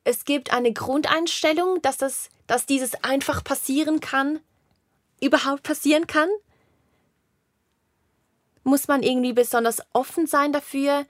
es 0.04 0.24
gibt 0.24 0.52
eine 0.52 0.72
Grundeinstellung, 0.72 1.82
dass, 1.82 1.98
das, 1.98 2.30
dass 2.46 2.64
dieses 2.64 3.04
einfach 3.04 3.44
passieren 3.44 4.00
kann, 4.00 4.40
überhaupt 5.20 5.62
passieren 5.62 6.06
kann? 6.06 6.28
Muss 8.62 8.88
man 8.88 9.02
irgendwie 9.02 9.32
besonders 9.32 9.82
offen 9.92 10.26
sein 10.26 10.52
dafür, 10.52 11.06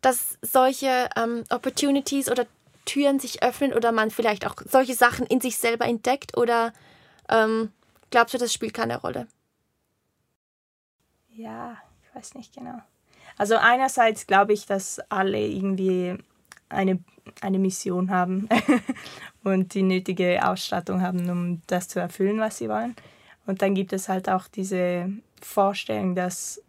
dass 0.00 0.38
solche 0.42 1.08
ähm, 1.16 1.44
Opportunities 1.50 2.30
oder 2.30 2.46
Türen 2.84 3.20
sich 3.20 3.42
öffnen 3.42 3.72
oder 3.72 3.92
man 3.92 4.10
vielleicht 4.10 4.46
auch 4.46 4.56
solche 4.64 4.94
Sachen 4.94 5.26
in 5.26 5.40
sich 5.40 5.58
selber 5.58 5.86
entdeckt? 5.86 6.36
Oder 6.36 6.72
ähm, 7.28 7.72
glaubst 8.10 8.34
du, 8.34 8.38
das 8.38 8.52
spielt 8.52 8.74
keine 8.74 9.00
Rolle? 9.00 9.26
Ja, 11.34 11.76
ich 12.02 12.14
weiß 12.14 12.34
nicht 12.34 12.54
genau. 12.54 12.80
Also 13.38 13.56
einerseits 13.56 14.26
glaube 14.26 14.52
ich, 14.52 14.66
dass 14.66 15.00
alle 15.08 15.38
irgendwie 15.38 16.18
eine, 16.68 16.98
eine 17.40 17.58
Mission 17.58 18.10
haben 18.10 18.48
und 19.44 19.74
die 19.74 19.82
nötige 19.82 20.46
Ausstattung 20.46 21.00
haben, 21.00 21.28
um 21.30 21.62
das 21.66 21.88
zu 21.88 22.00
erfüllen, 22.00 22.40
was 22.40 22.58
sie 22.58 22.68
wollen. 22.68 22.94
Und 23.46 23.62
dann 23.62 23.74
gibt 23.74 23.92
es 23.92 24.08
halt 24.08 24.28
auch 24.28 24.48
diese 24.48 25.10
Vorstellung, 25.40 26.14
dass 26.14 26.62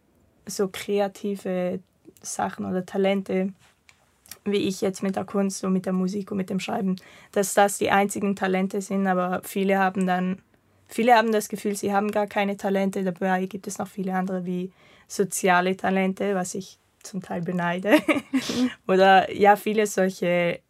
so 0.46 0.68
kreative 0.68 1.80
Sachen 2.20 2.66
oder 2.66 2.84
Talente, 2.84 3.52
wie 4.44 4.68
ich 4.68 4.80
jetzt 4.80 5.02
mit 5.02 5.16
der 5.16 5.24
Kunst 5.24 5.64
und 5.64 5.72
mit 5.72 5.86
der 5.86 5.92
Musik 5.92 6.30
und 6.30 6.36
mit 6.36 6.50
dem 6.50 6.60
Schreiben, 6.60 6.96
dass 7.32 7.54
das 7.54 7.78
die 7.78 7.90
einzigen 7.90 8.36
Talente 8.36 8.80
sind, 8.80 9.06
aber 9.06 9.40
viele 9.44 9.78
haben 9.78 10.06
dann, 10.06 10.42
viele 10.88 11.14
haben 11.14 11.32
das 11.32 11.48
Gefühl, 11.48 11.76
sie 11.76 11.92
haben 11.92 12.10
gar 12.10 12.26
keine 12.26 12.56
Talente, 12.56 13.04
dabei 13.04 13.46
gibt 13.46 13.66
es 13.66 13.78
noch 13.78 13.88
viele 13.88 14.14
andere 14.14 14.44
wie 14.44 14.72
soziale 15.08 15.76
Talente, 15.76 16.34
was 16.34 16.54
ich 16.54 16.78
zum 17.02 17.22
Teil 17.22 17.42
beneide. 17.42 17.98
oder 18.88 19.32
ja, 19.32 19.56
viele 19.56 19.86
solche 19.86 20.60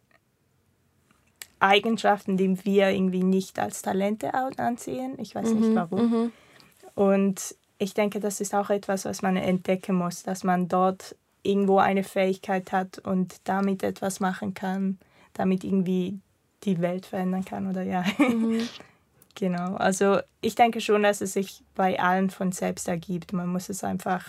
Eigenschaften, 1.65 2.37
die 2.37 2.63
wir 2.65 2.89
irgendwie 2.89 3.23
nicht 3.23 3.59
als 3.59 3.81
Talente 3.81 4.33
ansehen. 4.33 5.15
Ich 5.19 5.35
weiß 5.35 5.49
mhm, 5.49 5.59
nicht 5.59 5.75
warum. 5.75 6.11
Mhm. 6.11 6.31
Und 6.93 7.55
ich 7.77 7.93
denke, 7.93 8.19
das 8.19 8.39
ist 8.39 8.55
auch 8.55 8.69
etwas, 8.69 9.05
was 9.05 9.21
man 9.21 9.35
entdecken 9.35 9.95
muss, 9.95 10.23
dass 10.23 10.43
man 10.43 10.67
dort 10.67 11.15
irgendwo 11.43 11.79
eine 11.79 12.03
Fähigkeit 12.03 12.71
hat 12.71 12.99
und 12.99 13.35
damit 13.43 13.83
etwas 13.83 14.19
machen 14.19 14.53
kann, 14.53 14.97
damit 15.33 15.63
irgendwie 15.63 16.19
die 16.63 16.81
Welt 16.81 17.05
verändern 17.05 17.45
kann 17.45 17.67
oder 17.67 17.83
ja. 17.83 18.03
Mhm. 18.17 18.61
genau. 19.35 19.75
Also 19.75 20.19
ich 20.41 20.55
denke 20.55 20.81
schon, 20.81 21.03
dass 21.03 21.21
es 21.21 21.33
sich 21.33 21.63
bei 21.75 21.99
allen 21.99 22.29
von 22.29 22.51
selbst 22.51 22.87
ergibt. 22.87 23.33
Man 23.33 23.49
muss 23.49 23.69
es 23.69 23.83
einfach 23.83 24.25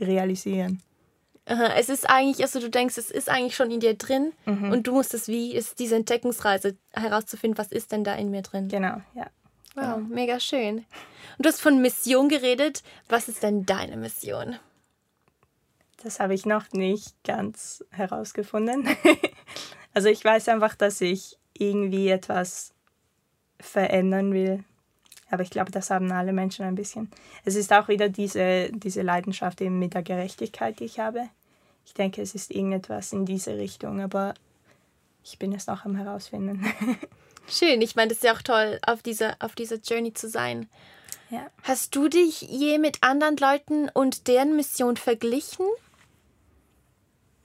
realisieren. 0.00 0.80
Es 1.46 1.90
ist 1.90 2.08
eigentlich, 2.08 2.42
also 2.42 2.58
du 2.58 2.70
denkst, 2.70 2.96
es 2.96 3.10
ist 3.10 3.28
eigentlich 3.28 3.54
schon 3.54 3.70
in 3.70 3.80
dir 3.80 3.94
drin 3.94 4.32
mhm. 4.46 4.72
und 4.72 4.86
du 4.86 4.92
musst 4.92 5.12
es 5.12 5.28
wie, 5.28 5.54
ist 5.54 5.78
diese 5.78 5.96
Entdeckungsreise 5.96 6.76
herauszufinden, 6.92 7.58
was 7.58 7.70
ist 7.70 7.92
denn 7.92 8.02
da 8.02 8.14
in 8.14 8.30
mir 8.30 8.40
drin. 8.40 8.68
Genau, 8.68 9.02
ja. 9.14 9.26
Wow, 9.74 9.96
genau. 9.96 9.98
mega 9.98 10.40
schön. 10.40 10.78
Und 11.36 11.46
du 11.46 11.48
hast 11.48 11.60
von 11.60 11.82
Mission 11.82 12.28
geredet. 12.28 12.82
Was 13.08 13.28
ist 13.28 13.42
denn 13.42 13.66
deine 13.66 13.96
Mission? 13.96 14.56
Das 16.02 16.20
habe 16.20 16.34
ich 16.34 16.46
noch 16.46 16.72
nicht 16.72 17.14
ganz 17.24 17.84
herausgefunden. 17.90 18.88
also 19.94 20.08
ich 20.08 20.24
weiß 20.24 20.48
einfach, 20.48 20.74
dass 20.74 21.00
ich 21.00 21.38
irgendwie 21.54 22.08
etwas 22.08 22.72
verändern 23.60 24.32
will. 24.32 24.64
Aber 25.30 25.42
ich 25.42 25.50
glaube, 25.50 25.70
das 25.70 25.90
haben 25.90 26.10
alle 26.12 26.32
Menschen 26.32 26.64
ein 26.64 26.74
bisschen. 26.74 27.10
Es 27.44 27.56
ist 27.56 27.72
auch 27.72 27.88
wieder 27.88 28.08
diese, 28.08 28.70
diese 28.72 29.02
Leidenschaft 29.02 29.60
eben 29.60 29.78
mit 29.78 29.94
der 29.94 30.02
Gerechtigkeit, 30.02 30.78
die 30.80 30.84
ich 30.84 31.00
habe. 31.00 31.28
Ich 31.86 31.94
denke, 31.94 32.22
es 32.22 32.34
ist 32.34 32.50
irgendetwas 32.50 33.12
in 33.12 33.26
diese 33.26 33.56
Richtung, 33.56 34.00
aber 34.00 34.34
ich 35.22 35.38
bin 35.38 35.52
es 35.52 35.66
noch 35.66 35.84
am 35.84 35.96
herausfinden. 35.96 36.64
Schön, 37.46 37.82
ich 37.82 37.94
meine, 37.94 38.08
das 38.08 38.18
ist 38.18 38.24
ja 38.24 38.34
auch 38.34 38.42
toll, 38.42 38.78
auf 38.86 39.02
dieser, 39.02 39.36
auf 39.40 39.54
dieser 39.54 39.76
Journey 39.76 40.14
zu 40.14 40.28
sein. 40.28 40.68
Ja. 41.30 41.46
Hast 41.62 41.94
du 41.94 42.08
dich 42.08 42.42
je 42.42 42.78
mit 42.78 43.02
anderen 43.02 43.36
Leuten 43.36 43.88
und 43.88 44.28
deren 44.28 44.56
Mission 44.56 44.96
verglichen? 44.96 45.66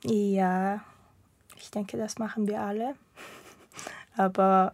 Ja, 0.04 0.82
ich 1.58 1.72
denke, 1.72 1.98
das 1.98 2.18
machen 2.18 2.48
wir 2.48 2.62
alle. 2.62 2.96
Aber 4.16 4.74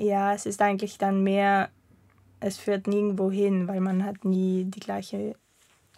ja, 0.00 0.34
es 0.34 0.46
ist 0.46 0.62
eigentlich 0.62 0.98
dann 0.98 1.22
mehr, 1.22 1.70
es 2.40 2.56
führt 2.58 2.86
nirgendwo 2.86 3.30
hin, 3.30 3.68
weil 3.68 3.80
man 3.80 4.04
hat 4.04 4.24
nie 4.24 4.64
die 4.64 4.80
gleiche 4.80 5.34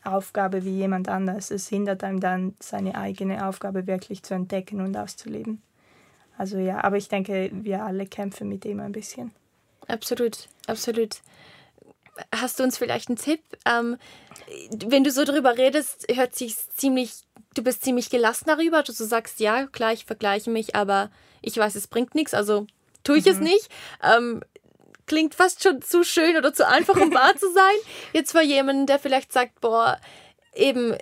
Aufgabe 0.04 0.64
wie 0.64 0.76
jemand 0.76 1.08
anders. 1.08 1.50
Es 1.50 1.68
hindert 1.68 2.02
einem 2.02 2.20
dann, 2.20 2.54
seine 2.58 2.96
eigene 2.96 3.46
Aufgabe 3.46 3.86
wirklich 3.86 4.22
zu 4.22 4.34
entdecken 4.34 4.80
und 4.80 4.96
auszuleben. 4.96 5.62
Also 6.36 6.58
ja, 6.58 6.82
aber 6.82 6.96
ich 6.96 7.08
denke, 7.08 7.50
wir 7.52 7.84
alle 7.84 8.06
kämpfen 8.06 8.48
mit 8.48 8.64
dem 8.64 8.80
ein 8.80 8.92
bisschen. 8.92 9.30
Absolut, 9.86 10.48
absolut. 10.66 11.20
Hast 12.34 12.58
du 12.58 12.64
uns 12.64 12.78
vielleicht 12.78 13.08
einen 13.08 13.18
Tipp? 13.18 13.40
Ähm, 13.64 13.96
wenn 14.86 15.04
du 15.04 15.10
so 15.10 15.24
darüber 15.24 15.56
redest, 15.56 16.06
hört 16.12 16.34
sich 16.34 16.56
ziemlich, 16.56 17.22
du 17.54 17.62
bist 17.62 17.84
ziemlich 17.84 18.10
gelassen 18.10 18.46
darüber, 18.48 18.82
dass 18.82 18.98
du 18.98 19.04
sagst, 19.04 19.40
ja, 19.40 19.66
klar, 19.66 19.92
ich 19.92 20.04
vergleiche 20.04 20.50
mich, 20.50 20.74
aber 20.74 21.10
ich 21.40 21.56
weiß, 21.56 21.74
es 21.74 21.86
bringt 21.86 22.14
nichts, 22.14 22.34
also 22.34 22.66
tue 23.04 23.18
ich 23.18 23.24
mhm. 23.26 23.30
es 23.30 23.38
nicht. 23.38 23.68
Ähm, 24.02 24.42
klingt 25.06 25.34
fast 25.34 25.62
schon 25.62 25.82
zu 25.82 26.04
schön 26.04 26.36
oder 26.36 26.54
zu 26.54 26.66
einfach, 26.66 26.96
um 26.96 27.12
wahr 27.12 27.36
zu 27.36 27.52
sein. 27.52 27.74
Jetzt 28.12 28.32
für 28.32 28.42
jemanden, 28.42 28.86
der 28.86 28.98
vielleicht 28.98 29.32
sagt, 29.32 29.60
boah, 29.60 29.98
eben, 30.54 30.96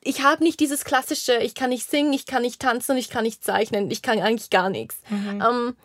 ich 0.00 0.22
habe 0.22 0.44
nicht 0.44 0.60
dieses 0.60 0.84
klassische, 0.84 1.36
ich 1.36 1.54
kann 1.54 1.70
nicht 1.70 1.88
singen, 1.90 2.12
ich 2.12 2.26
kann 2.26 2.42
nicht 2.42 2.60
tanzen 2.60 2.92
und 2.92 2.98
ich 2.98 3.10
kann 3.10 3.24
nicht 3.24 3.44
zeichnen, 3.44 3.90
ich 3.90 4.02
kann 4.02 4.20
eigentlich 4.20 4.50
gar 4.50 4.70
nichts. 4.70 4.96
Mhm. 5.08 5.42
Ähm, 5.42 5.76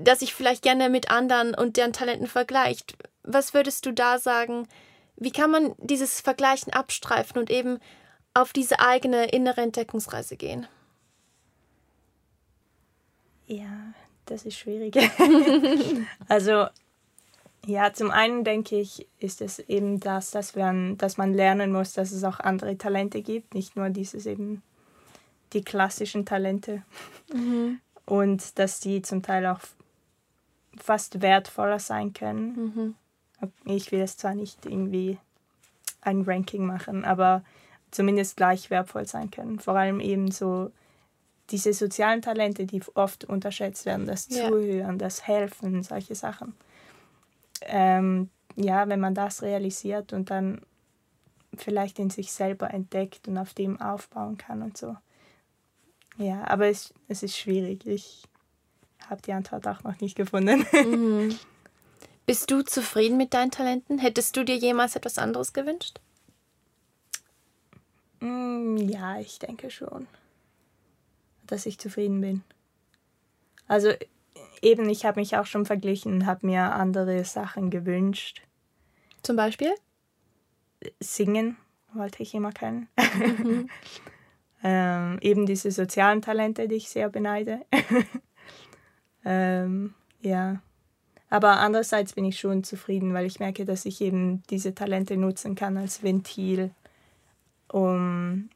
dass 0.00 0.22
ich 0.22 0.34
vielleicht 0.34 0.62
gerne 0.62 0.88
mit 0.88 1.10
anderen 1.10 1.54
und 1.54 1.76
deren 1.76 1.92
Talenten 1.92 2.26
vergleicht. 2.26 2.96
Was 3.22 3.54
würdest 3.54 3.86
du 3.86 3.92
da 3.92 4.18
sagen? 4.18 4.68
Wie 5.16 5.30
kann 5.30 5.50
man 5.50 5.74
dieses 5.78 6.20
Vergleichen 6.20 6.72
abstreifen 6.72 7.38
und 7.38 7.50
eben 7.50 7.78
auf 8.34 8.52
diese 8.52 8.80
eigene 8.80 9.30
innere 9.30 9.62
Entdeckungsreise 9.62 10.36
gehen? 10.36 10.66
Ja, 13.46 13.94
das 14.26 14.44
ist 14.44 14.58
schwierig. 14.58 14.96
also 16.28 16.66
ja, 17.66 17.92
zum 17.92 18.12
einen 18.12 18.44
denke 18.44 18.78
ich, 18.78 19.08
ist 19.18 19.40
es 19.40 19.58
eben 19.58 19.98
das, 19.98 20.30
dass, 20.30 20.54
wir, 20.54 20.94
dass 20.96 21.16
man 21.16 21.34
lernen 21.34 21.72
muss, 21.72 21.94
dass 21.94 22.12
es 22.12 22.22
auch 22.22 22.38
andere 22.38 22.78
Talente 22.78 23.22
gibt, 23.22 23.54
nicht 23.54 23.76
nur 23.76 23.90
dieses 23.90 24.24
eben 24.26 24.62
die 25.52 25.62
klassischen 25.62 26.24
Talente. 26.24 26.82
Mhm. 27.32 27.80
Und 28.04 28.58
dass 28.60 28.78
die 28.78 29.02
zum 29.02 29.22
Teil 29.22 29.46
auch 29.46 29.58
fast 30.76 31.22
wertvoller 31.22 31.80
sein 31.80 32.12
können. 32.12 32.94
Mhm. 33.42 33.52
Ich 33.64 33.90
will 33.90 34.00
es 34.00 34.16
zwar 34.16 34.34
nicht 34.34 34.64
irgendwie 34.64 35.18
ein 36.02 36.22
Ranking 36.22 36.66
machen, 36.66 37.04
aber 37.04 37.42
zumindest 37.90 38.36
gleich 38.36 38.70
wertvoll 38.70 39.06
sein 39.06 39.30
können. 39.32 39.58
Vor 39.58 39.74
allem 39.74 39.98
eben 39.98 40.30
so 40.30 40.70
diese 41.50 41.72
sozialen 41.72 42.22
Talente, 42.22 42.66
die 42.66 42.82
oft 42.94 43.24
unterschätzt 43.24 43.86
werden, 43.86 44.06
das 44.06 44.28
ja. 44.28 44.48
Zuhören, 44.48 44.98
das 44.98 45.26
Helfen, 45.26 45.82
solche 45.82 46.14
Sachen. 46.14 46.54
Ähm, 47.62 48.30
ja, 48.56 48.88
wenn 48.88 49.00
man 49.00 49.14
das 49.14 49.42
realisiert 49.42 50.12
und 50.12 50.30
dann 50.30 50.62
vielleicht 51.56 51.98
in 51.98 52.10
sich 52.10 52.32
selber 52.32 52.72
entdeckt 52.72 53.28
und 53.28 53.38
auf 53.38 53.54
dem 53.54 53.80
aufbauen 53.80 54.36
kann 54.38 54.62
und 54.62 54.76
so. 54.76 54.96
Ja, 56.18 56.44
aber 56.48 56.66
es, 56.66 56.92
es 57.08 57.22
ist 57.22 57.36
schwierig. 57.36 57.86
Ich 57.86 58.24
habe 59.08 59.22
die 59.22 59.32
Antwort 59.32 59.66
auch 59.68 59.82
noch 59.84 60.00
nicht 60.00 60.16
gefunden. 60.16 60.66
Mhm. 60.72 61.38
Bist 62.26 62.50
du 62.50 62.62
zufrieden 62.62 63.16
mit 63.16 63.34
deinen 63.34 63.52
Talenten? 63.52 64.00
Hättest 64.00 64.36
du 64.36 64.44
dir 64.44 64.56
jemals 64.56 64.96
etwas 64.96 65.16
anderes 65.16 65.52
gewünscht? 65.52 66.00
Mm, 68.18 68.78
ja, 68.78 69.20
ich 69.20 69.38
denke 69.38 69.70
schon, 69.70 70.08
dass 71.46 71.66
ich 71.66 71.78
zufrieden 71.78 72.20
bin. 72.20 72.42
Also 73.68 73.92
eben, 74.62 74.88
ich 74.88 75.04
habe 75.04 75.20
mich 75.20 75.36
auch 75.36 75.46
schon 75.46 75.66
verglichen 75.66 76.12
und 76.12 76.26
habe 76.26 76.46
mir 76.46 76.72
andere 76.72 77.24
Sachen 77.24 77.70
gewünscht. 77.70 78.42
Zum 79.22 79.36
Beispiel? 79.36 79.72
Singen 81.00 81.56
wollte 81.92 82.22
ich 82.22 82.34
immer 82.34 82.52
können. 82.52 82.88
Mhm. 83.42 83.70
ähm, 84.62 85.18
eben 85.20 85.46
diese 85.46 85.70
sozialen 85.70 86.22
Talente, 86.22 86.68
die 86.68 86.76
ich 86.76 86.88
sehr 86.88 87.08
beneide. 87.08 87.60
ähm, 89.24 89.94
ja. 90.20 90.60
Aber 91.28 91.58
andererseits 91.58 92.12
bin 92.12 92.24
ich 92.24 92.38
schon 92.38 92.62
zufrieden, 92.62 93.12
weil 93.12 93.26
ich 93.26 93.40
merke, 93.40 93.64
dass 93.64 93.84
ich 93.84 94.00
eben 94.00 94.42
diese 94.48 94.74
Talente 94.74 95.16
nutzen 95.16 95.56
kann 95.56 95.76
als 95.76 96.02
Ventil 96.02 96.70
um 97.68 98.48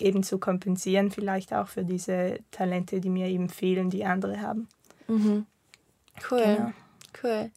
eben 0.00 0.22
zu 0.22 0.38
kompensieren, 0.38 1.10
vielleicht 1.10 1.52
auch 1.52 1.68
für 1.68 1.84
diese 1.84 2.38
Talente, 2.50 3.00
die 3.00 3.10
mir 3.10 3.28
eben 3.28 3.48
fehlen, 3.48 3.90
die 3.90 4.04
andere 4.04 4.40
haben. 4.40 4.68
Mhm. 5.08 5.46
Cool, 6.30 6.42
genau. 6.42 6.72
cool. 7.22 7.50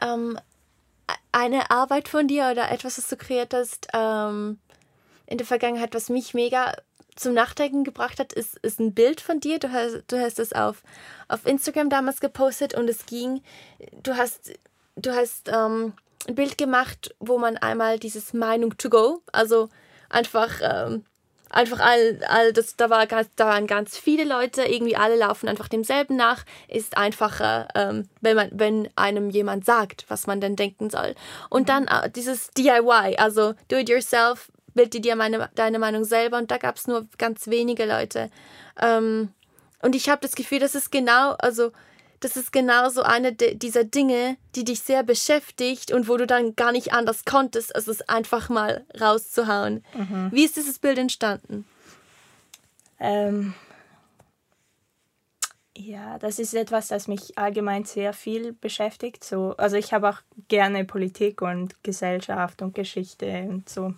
Ähm, 0.00 0.38
eine 1.32 1.70
Arbeit 1.70 2.08
von 2.08 2.28
dir 2.28 2.48
oder 2.50 2.70
etwas, 2.70 2.98
was 2.98 3.08
du 3.08 3.16
kreiert 3.16 3.54
hast 3.54 3.88
ähm, 3.92 4.58
in 5.26 5.38
der 5.38 5.46
Vergangenheit, 5.46 5.94
was 5.94 6.08
mich 6.08 6.34
mega 6.34 6.74
zum 7.16 7.34
Nachdenken 7.34 7.84
gebracht 7.84 8.18
hat, 8.18 8.32
ist, 8.32 8.58
ist 8.58 8.80
ein 8.80 8.94
Bild 8.94 9.20
von 9.20 9.40
dir. 9.40 9.58
Du 9.58 9.70
hast, 9.70 10.04
du 10.08 10.18
hast 10.18 10.38
es 10.38 10.52
auf, 10.52 10.82
auf 11.28 11.46
Instagram 11.46 11.90
damals 11.90 12.20
gepostet 12.20 12.74
und 12.74 12.88
es 12.88 13.06
ging, 13.06 13.42
du 14.02 14.16
hast, 14.16 14.52
du 14.96 15.14
hast 15.14 15.48
ähm, 15.48 15.92
ein 16.26 16.34
Bild 16.34 16.56
gemacht, 16.56 17.14
wo 17.20 17.38
man 17.38 17.56
einmal 17.58 17.98
dieses 17.98 18.32
Meinung 18.32 18.76
to 18.78 18.88
go, 18.88 19.22
also 19.32 19.68
einfach, 20.08 20.60
ähm, 20.62 21.04
einfach 21.50 21.80
all, 21.80 22.20
all 22.28 22.52
das, 22.52 22.76
da, 22.76 22.90
war, 22.90 23.06
da 23.06 23.46
waren 23.46 23.66
ganz 23.66 23.98
viele 23.98 24.24
Leute, 24.24 24.62
irgendwie 24.62 24.96
alle 24.96 25.16
laufen 25.16 25.48
einfach 25.48 25.68
demselben 25.68 26.16
nach, 26.16 26.44
ist 26.68 26.96
einfacher, 26.96 27.68
ähm, 27.74 28.08
wenn, 28.20 28.36
man, 28.36 28.50
wenn 28.52 28.88
einem 28.96 29.30
jemand 29.30 29.64
sagt, 29.64 30.04
was 30.08 30.26
man 30.26 30.40
denn 30.40 30.56
denken 30.56 30.90
soll. 30.90 31.14
Und 31.48 31.68
dann 31.68 31.86
äh, 31.88 32.10
dieses 32.10 32.50
DIY, 32.50 33.16
also 33.18 33.54
do 33.68 33.76
it 33.76 33.88
yourself, 33.88 34.50
bild 34.74 34.94
dir 34.94 35.16
meine, 35.16 35.50
deine 35.54 35.78
Meinung 35.78 36.04
selber 36.04 36.38
und 36.38 36.50
da 36.50 36.58
gab 36.58 36.76
es 36.76 36.86
nur 36.86 37.06
ganz 37.18 37.48
wenige 37.48 37.84
Leute. 37.84 38.30
Ähm, 38.80 39.30
und 39.82 39.94
ich 39.94 40.08
habe 40.08 40.20
das 40.22 40.34
Gefühl, 40.34 40.58
das 40.58 40.74
ist 40.74 40.92
genau, 40.92 41.32
also 41.38 41.72
das 42.20 42.36
ist 42.36 42.52
genauso 42.52 43.02
eine 43.02 43.32
dieser 43.32 43.84
Dinge, 43.84 44.36
die 44.54 44.64
dich 44.64 44.80
sehr 44.80 45.02
beschäftigt 45.02 45.90
und 45.90 46.06
wo 46.06 46.16
du 46.18 46.26
dann 46.26 46.54
gar 46.54 46.70
nicht 46.70 46.92
anders 46.92 47.24
konntest, 47.24 47.74
als 47.74 47.88
es 47.88 48.02
einfach 48.08 48.48
mal 48.50 48.84
rauszuhauen. 49.00 49.82
Mhm. 49.94 50.28
Wie 50.30 50.44
ist 50.44 50.56
dieses 50.56 50.78
Bild 50.78 50.98
entstanden? 50.98 51.64
Ähm, 52.98 53.54
ja, 55.74 56.18
das 56.18 56.38
ist 56.38 56.52
etwas, 56.52 56.88
das 56.88 57.08
mich 57.08 57.38
allgemein 57.38 57.84
sehr 57.84 58.12
viel 58.12 58.52
beschäftigt. 58.52 59.24
So, 59.24 59.54
also 59.56 59.76
ich 59.76 59.94
habe 59.94 60.10
auch 60.10 60.20
gerne 60.48 60.84
Politik 60.84 61.40
und 61.40 61.82
Gesellschaft 61.82 62.60
und 62.60 62.74
Geschichte 62.74 63.46
und 63.48 63.68
so 63.68 63.94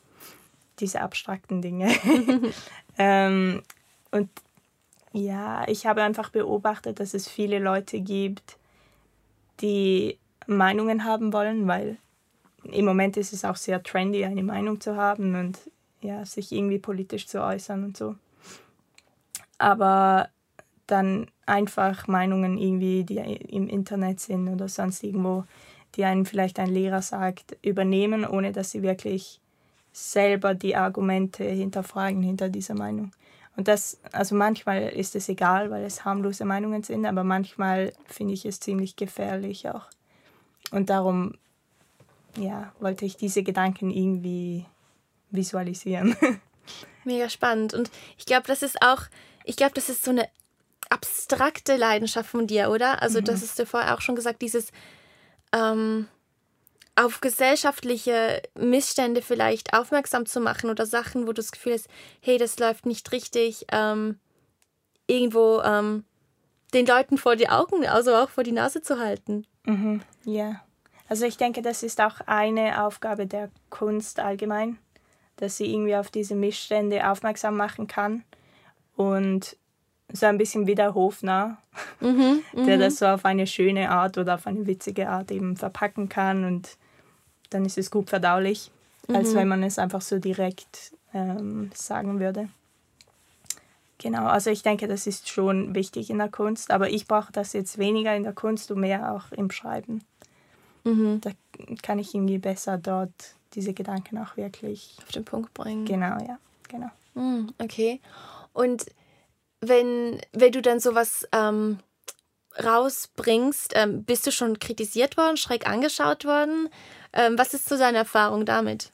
diese 0.79 1.01
abstrakten 1.01 1.61
Dinge. 1.61 1.93
ähm, 2.99 3.63
und 4.13 4.31
ja, 5.13 5.67
ich 5.69 5.87
habe 5.87 6.03
einfach 6.03 6.31
beobachtet, 6.31 7.01
dass 7.01 7.15
es 7.15 7.29
viele 7.29 7.59
Leute 7.59 8.01
gibt, 8.01 8.57
die 9.61 10.19
Meinungen 10.47 11.05
haben 11.05 11.33
wollen, 11.33 11.69
weil 11.69 11.99
im 12.65 12.85
Moment 12.85 13.17
ist 13.17 13.33
es 13.33 13.45
auch 13.45 13.57
sehr 13.57 13.83
trendy, 13.83 14.25
eine 14.25 14.43
Meinung 14.43 14.81
zu 14.81 14.97
haben 14.97 15.35
und 15.35 15.59
ja, 16.01 16.25
sich 16.25 16.53
irgendwie 16.53 16.79
politisch 16.79 17.27
zu 17.27 17.43
äußern 17.43 17.85
und 17.85 17.97
so. 17.97 18.17
Aber 19.59 20.29
dann 20.87 21.27
einfach 21.47 22.09
Meinungen 22.09 22.59
irgendwie, 22.59 23.05
die 23.05 23.19
im 23.19 23.69
Internet 23.69 24.21
sind 24.21 24.49
oder 24.49 24.69
sonst 24.69 25.03
irgendwo, 25.05 25.45
die 25.95 26.05
einen 26.05 26.27
vielleicht 26.27 26.59
ein 26.59 26.71
Lehrer 26.71 27.03
sagt, 27.03 27.57
übernehmen, 27.63 28.27
ohne 28.27 28.53
dass 28.53 28.71
sie 28.71 28.83
wirklich 28.83 29.41
selber 29.93 30.55
die 30.55 30.75
Argumente 30.75 31.45
hinterfragen 31.45 32.23
hinter 32.23 32.49
dieser 32.49 32.75
Meinung. 32.75 33.13
Und 33.57 33.69
das, 33.69 33.99
also 34.13 34.35
manchmal 34.35 34.89
ist 34.89 35.15
es 35.15 35.29
egal, 35.29 35.71
weil 35.71 35.85
es 35.85 36.05
harmlose 36.05 36.45
Meinungen 36.45 36.83
sind, 36.83 37.05
aber 37.05 37.23
manchmal 37.23 37.93
finde 38.07 38.35
ich 38.35 38.47
es 38.47 38.61
ziemlich 38.61 38.97
gefährlich 38.97 39.69
auch. 39.69 39.87
Und 40.71 40.89
darum, 40.89 41.35
ja, 42.37 42.73
wollte 42.81 43.05
ich 43.05 43.17
diese 43.17 43.43
Gedanken 43.43 43.91
irgendwie 43.91 44.65
visualisieren. 45.31 46.17
Mega 47.05 47.29
spannend. 47.29 47.75
Und 47.75 47.91
ich 48.17 48.25
glaube, 48.25 48.47
das 48.47 48.63
ist 48.63 48.81
auch, 48.81 49.03
ich 49.45 49.57
glaube, 49.57 49.75
das 49.75 49.89
ist 49.89 50.05
so 50.05 50.13
eine 50.13 50.29
abstrakte 50.89 51.77
Leidenschaft 51.77 52.31
von 52.31 52.47
dir, 52.47 52.71
oder? 52.71 53.03
Also, 53.03 53.21
mhm. 53.21 53.25
das 53.25 53.43
hast 53.43 53.59
du 53.59 53.67
vorher 53.67 53.95
auch 53.95 54.01
schon 54.01 54.17
gesagt, 54.17 54.41
dieses, 54.41 54.71
ähm, 55.53 56.09
auf 56.95 57.21
gesellschaftliche 57.21 58.43
Missstände 58.55 59.23
vielleicht 59.23 59.73
aufmerksam 59.75 60.27
zu 60.27 60.41
machen 60.41 60.69
oder 60.71 60.85
Sachen, 60.85 61.23
wo 61.23 61.29
du 61.29 61.35
das 61.35 61.53
Gefühl 61.53 61.75
hast, 61.75 61.89
hey, 62.21 62.39
das 62.39 62.59
läuft 62.59 62.87
nicht 62.87 63.13
richtig, 63.13 63.67
ähm, 63.73 64.19
irgendwo 65.07 65.61
ähm, 65.63 66.05
den 66.75 66.87
Leuten 66.87 67.19
vor 67.19 67.37
die 67.37 67.49
Augen, 67.49 67.87
also 67.87 68.15
auch 68.15 68.29
vor 68.29 68.45
die 68.45 68.53
Nase 68.53 68.83
zu 68.83 68.99
halten. 68.99 69.47
Mhm, 69.65 70.03
ja. 70.25 70.63
Also 71.09 71.27
ich 71.27 71.37
denke, 71.37 71.63
das 71.63 71.83
ist 71.83 72.01
auch 72.01 72.21
eine 72.27 72.85
Aufgabe 72.85 73.27
der 73.27 73.51
Kunst 73.71 74.21
allgemein, 74.21 74.79
dass 75.37 75.57
sie 75.57 75.73
irgendwie 75.73 75.97
auf 75.97 76.11
diese 76.11 76.35
Missstände 76.35 77.11
aufmerksam 77.11 77.57
machen 77.57 77.87
kann 77.87 78.25
und 78.97 79.57
so 80.13 80.27
ein 80.27 80.39
bisschen 80.39 80.67
wie 80.67 80.75
der 80.75 80.95
Hofner, 80.95 81.59
mhm, 82.01 82.43
der 82.67 82.77
mhm. 82.77 82.81
das 82.81 82.99
so 82.99 83.07
auf 83.07 83.25
eine 83.25 83.47
schöne 83.47 83.91
Art 83.91 84.19
oder 84.19 84.35
auf 84.35 84.47
eine 84.47 84.67
witzige 84.67 85.09
Art 85.09 85.31
eben 85.31 85.57
verpacken 85.57 86.09
kann 86.09 86.45
und 86.45 86.77
dann 87.55 87.65
ist 87.65 87.79
es 87.79 87.91
gut 87.91 88.11
verdaulich, 88.11 88.71
mhm. 89.09 89.17
als 89.17 89.35
wenn 89.35 89.49
man 89.49 89.63
es 89.63 89.79
einfach 89.79 90.03
so 90.03 90.19
direkt 90.19 90.93
ähm, 91.15 91.71
sagen 91.75 92.21
würde. 92.21 92.49
Genau, 93.99 94.27
also 94.27 94.51
ich 94.51 94.63
denke, 94.63 94.89
das 94.89 95.07
ist 95.07 95.29
schon 95.29 95.77
wichtig 95.77 96.11
in 96.11 96.19
der 96.19 96.29
Kunst, 96.29 96.73
aber 96.73 96.91
ich 96.91 97.07
brauche 97.07 97.33
das 97.33 97.53
jetzt 97.53 97.79
weniger 97.79 98.17
in 98.17 98.25
der 98.25 98.33
Kunst 98.33 98.71
und 98.73 98.81
mehr 98.81 99.13
auch 99.13 99.31
im 99.31 99.51
Schreiben. 99.51 100.03
Mhm. 100.83 101.21
Da 101.21 101.31
kann 101.83 102.01
ich 102.01 102.13
irgendwie 102.15 102.39
besser 102.39 102.79
dort 102.79 103.13
diese 103.55 103.75
Gedanken 103.75 104.19
auch 104.19 104.37
wirklich 104.37 104.97
auf 105.03 105.13
den 105.13 105.25
Punkt 105.25 105.55
bringen. 105.55 105.85
Genau, 105.85 106.19
ja, 106.27 106.39
genau. 106.69 106.91
Mhm, 107.15 107.53
okay. 107.59 108.01
Und 108.53 108.87
wenn, 109.61 110.21
wenn 110.33 110.53
du 110.53 110.63
dann 110.63 110.81
sowas 110.81 111.29
ähm, 111.33 111.79
rausbringst, 112.63 113.73
ähm, 113.77 114.05
bist 114.05 114.27
du 114.27 114.33
schon 114.33 114.59
kritisiert 114.59 115.17
worden, 115.17 115.37
schräg 115.37 115.69
angeschaut 115.69 116.25
worden? 116.25 116.69
Ähm, 117.13 117.39
was 117.39 117.55
ist 117.55 117.69
so 117.69 117.77
deine 117.77 117.99
Erfahrung 117.99 118.45
damit? 118.45 118.91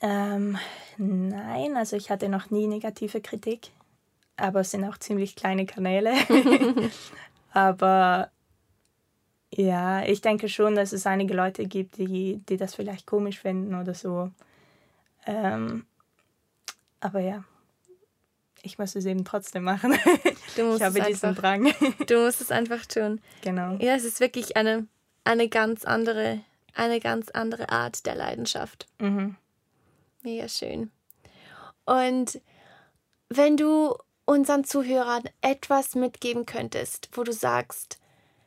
Ähm, 0.00 0.58
nein, 0.96 1.76
also 1.76 1.96
ich 1.96 2.10
hatte 2.10 2.28
noch 2.28 2.50
nie 2.50 2.66
negative 2.66 3.20
Kritik, 3.20 3.70
aber 4.36 4.60
es 4.60 4.70
sind 4.70 4.84
auch 4.84 4.98
ziemlich 4.98 5.36
kleine 5.36 5.66
Kanäle. 5.66 6.12
aber 7.52 8.30
ja, 9.52 10.02
ich 10.04 10.20
denke 10.20 10.48
schon, 10.48 10.74
dass 10.74 10.92
es 10.92 11.06
einige 11.06 11.34
Leute 11.34 11.66
gibt, 11.66 11.98
die, 11.98 12.40
die 12.48 12.56
das 12.56 12.74
vielleicht 12.74 13.06
komisch 13.06 13.40
finden 13.40 13.74
oder 13.74 13.94
so. 13.94 14.30
Ähm, 15.26 15.84
aber 17.00 17.20
ja, 17.20 17.44
ich 18.62 18.78
muss 18.78 18.94
es 18.94 19.06
eben 19.06 19.24
trotzdem 19.24 19.64
machen. 19.64 19.92
ich 20.54 20.82
habe 20.82 21.00
diesen 21.00 21.30
einfach, 21.30 21.34
Drang. 21.34 21.72
Du 22.06 22.24
musst 22.24 22.40
es 22.40 22.50
einfach 22.50 22.86
tun. 22.86 23.20
Genau. 23.42 23.76
Ja, 23.80 23.94
es 23.94 24.04
ist 24.04 24.20
wirklich 24.20 24.56
eine, 24.56 24.86
eine 25.30 25.48
ganz 25.48 25.84
andere, 25.84 26.40
eine 26.74 26.98
ganz 26.98 27.30
andere 27.30 27.68
Art 27.68 28.04
der 28.04 28.16
Leidenschaft. 28.16 28.88
Mhm. 28.98 29.36
Mega 30.22 30.48
schön. 30.48 30.90
Und 31.84 32.40
wenn 33.28 33.56
du 33.56 33.94
unseren 34.24 34.64
Zuhörern 34.64 35.22
etwas 35.40 35.94
mitgeben 35.94 36.46
könntest, 36.46 37.10
wo 37.12 37.22
du 37.22 37.32
sagst, 37.32 38.00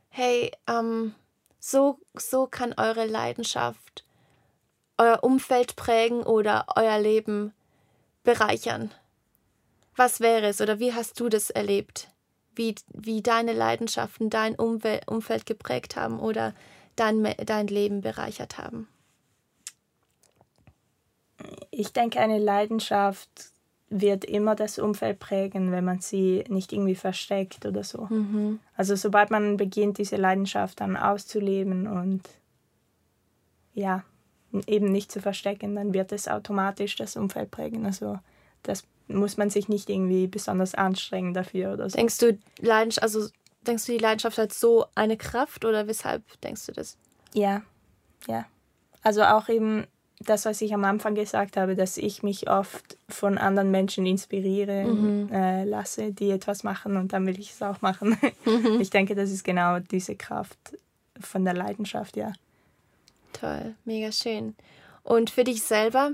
hey, 0.09 0.51
ähm, 0.67 1.15
so, 1.57 1.99
so 2.15 2.47
kann 2.47 2.73
eure 2.77 3.05
Leidenschaft 3.05 4.03
euer 4.97 5.23
Umfeld 5.23 5.75
prägen 5.75 6.21
oder 6.21 6.65
euer 6.75 6.99
Leben 6.99 7.53
bereichern. 8.23 8.91
Was 9.95 10.19
wäre 10.19 10.47
es 10.47 10.61
oder 10.61 10.79
wie 10.79 10.93
hast 10.93 11.19
du 11.19 11.29
das 11.29 11.49
erlebt? 11.49 12.09
Wie, 12.55 12.75
wie 12.93 13.21
deine 13.21 13.53
Leidenschaften 13.53 14.29
dein 14.29 14.55
Umwel 14.55 15.01
Umfeld 15.07 15.45
geprägt 15.45 15.95
haben 15.95 16.19
oder 16.19 16.53
dein, 16.95 17.23
dein 17.45 17.67
Leben 17.67 18.01
bereichert 18.01 18.57
haben? 18.57 18.87
Ich 21.71 21.93
denke, 21.93 22.19
eine 22.19 22.39
Leidenschaft 22.39 23.29
wird 23.89 24.25
immer 24.25 24.55
das 24.55 24.79
Umfeld 24.79 25.19
prägen, 25.19 25.71
wenn 25.71 25.85
man 25.85 25.99
sie 25.99 26.43
nicht 26.47 26.73
irgendwie 26.73 26.95
versteckt 26.95 27.65
oder 27.65 27.83
so. 27.83 28.07
Mhm. 28.09 28.59
Also 28.75 28.95
sobald 28.95 29.29
man 29.29 29.57
beginnt, 29.57 29.97
diese 29.97 30.15
Leidenschaft 30.15 30.81
dann 30.81 30.97
auszuleben 30.97 31.87
und 31.87 32.21
ja, 33.73 34.03
eben 34.67 34.91
nicht 34.91 35.11
zu 35.11 35.21
verstecken, 35.21 35.75
dann 35.75 35.93
wird 35.93 36.11
es 36.11 36.27
automatisch 36.27 36.95
das 36.95 37.15
Umfeld 37.15 37.51
prägen. 37.51 37.85
Also 37.85 38.19
das 38.63 38.83
muss 39.07 39.37
man 39.37 39.49
sich 39.49 39.67
nicht 39.67 39.89
irgendwie 39.89 40.27
besonders 40.27 40.75
anstrengen 40.75 41.33
dafür 41.33 41.73
oder 41.73 41.89
so. 41.89 41.97
Denkst 41.97 42.17
du, 42.19 42.37
Leidenschaft, 42.59 43.03
also 43.03 43.27
denkst 43.67 43.85
du, 43.85 43.91
die 43.91 43.97
Leidenschaft 43.97 44.37
hat 44.37 44.53
so 44.53 44.85
eine 44.95 45.17
Kraft 45.17 45.65
oder 45.65 45.87
weshalb 45.87 46.23
denkst 46.41 46.65
du 46.67 46.71
das? 46.71 46.97
Ja, 47.33 47.61
ja. 48.27 48.45
Also 49.01 49.23
auch 49.23 49.49
eben 49.49 49.85
das, 50.19 50.45
was 50.45 50.61
ich 50.61 50.73
am 50.73 50.85
Anfang 50.85 51.15
gesagt 51.15 51.57
habe, 51.57 51.75
dass 51.75 51.97
ich 51.97 52.23
mich 52.23 52.49
oft 52.49 52.97
von 53.09 53.37
anderen 53.37 53.71
Menschen 53.71 54.05
inspirieren 54.05 55.25
mhm. 55.25 55.33
äh, 55.33 55.65
lasse, 55.65 56.13
die 56.13 56.31
etwas 56.31 56.63
machen 56.63 56.97
und 56.97 57.13
dann 57.13 57.25
will 57.25 57.39
ich 57.39 57.51
es 57.51 57.61
auch 57.61 57.81
machen. 57.81 58.17
Mhm. 58.45 58.79
Ich 58.79 58.89
denke, 58.89 59.15
das 59.15 59.31
ist 59.31 59.43
genau 59.43 59.79
diese 59.79 60.15
Kraft 60.15 60.77
von 61.19 61.45
der 61.45 61.53
Leidenschaft, 61.53 62.17
ja. 62.17 62.33
Toll, 63.33 63.75
mega 63.85 64.11
schön. 64.11 64.55
Und 65.03 65.29
für 65.29 65.43
dich 65.43 65.63
selber 65.63 66.11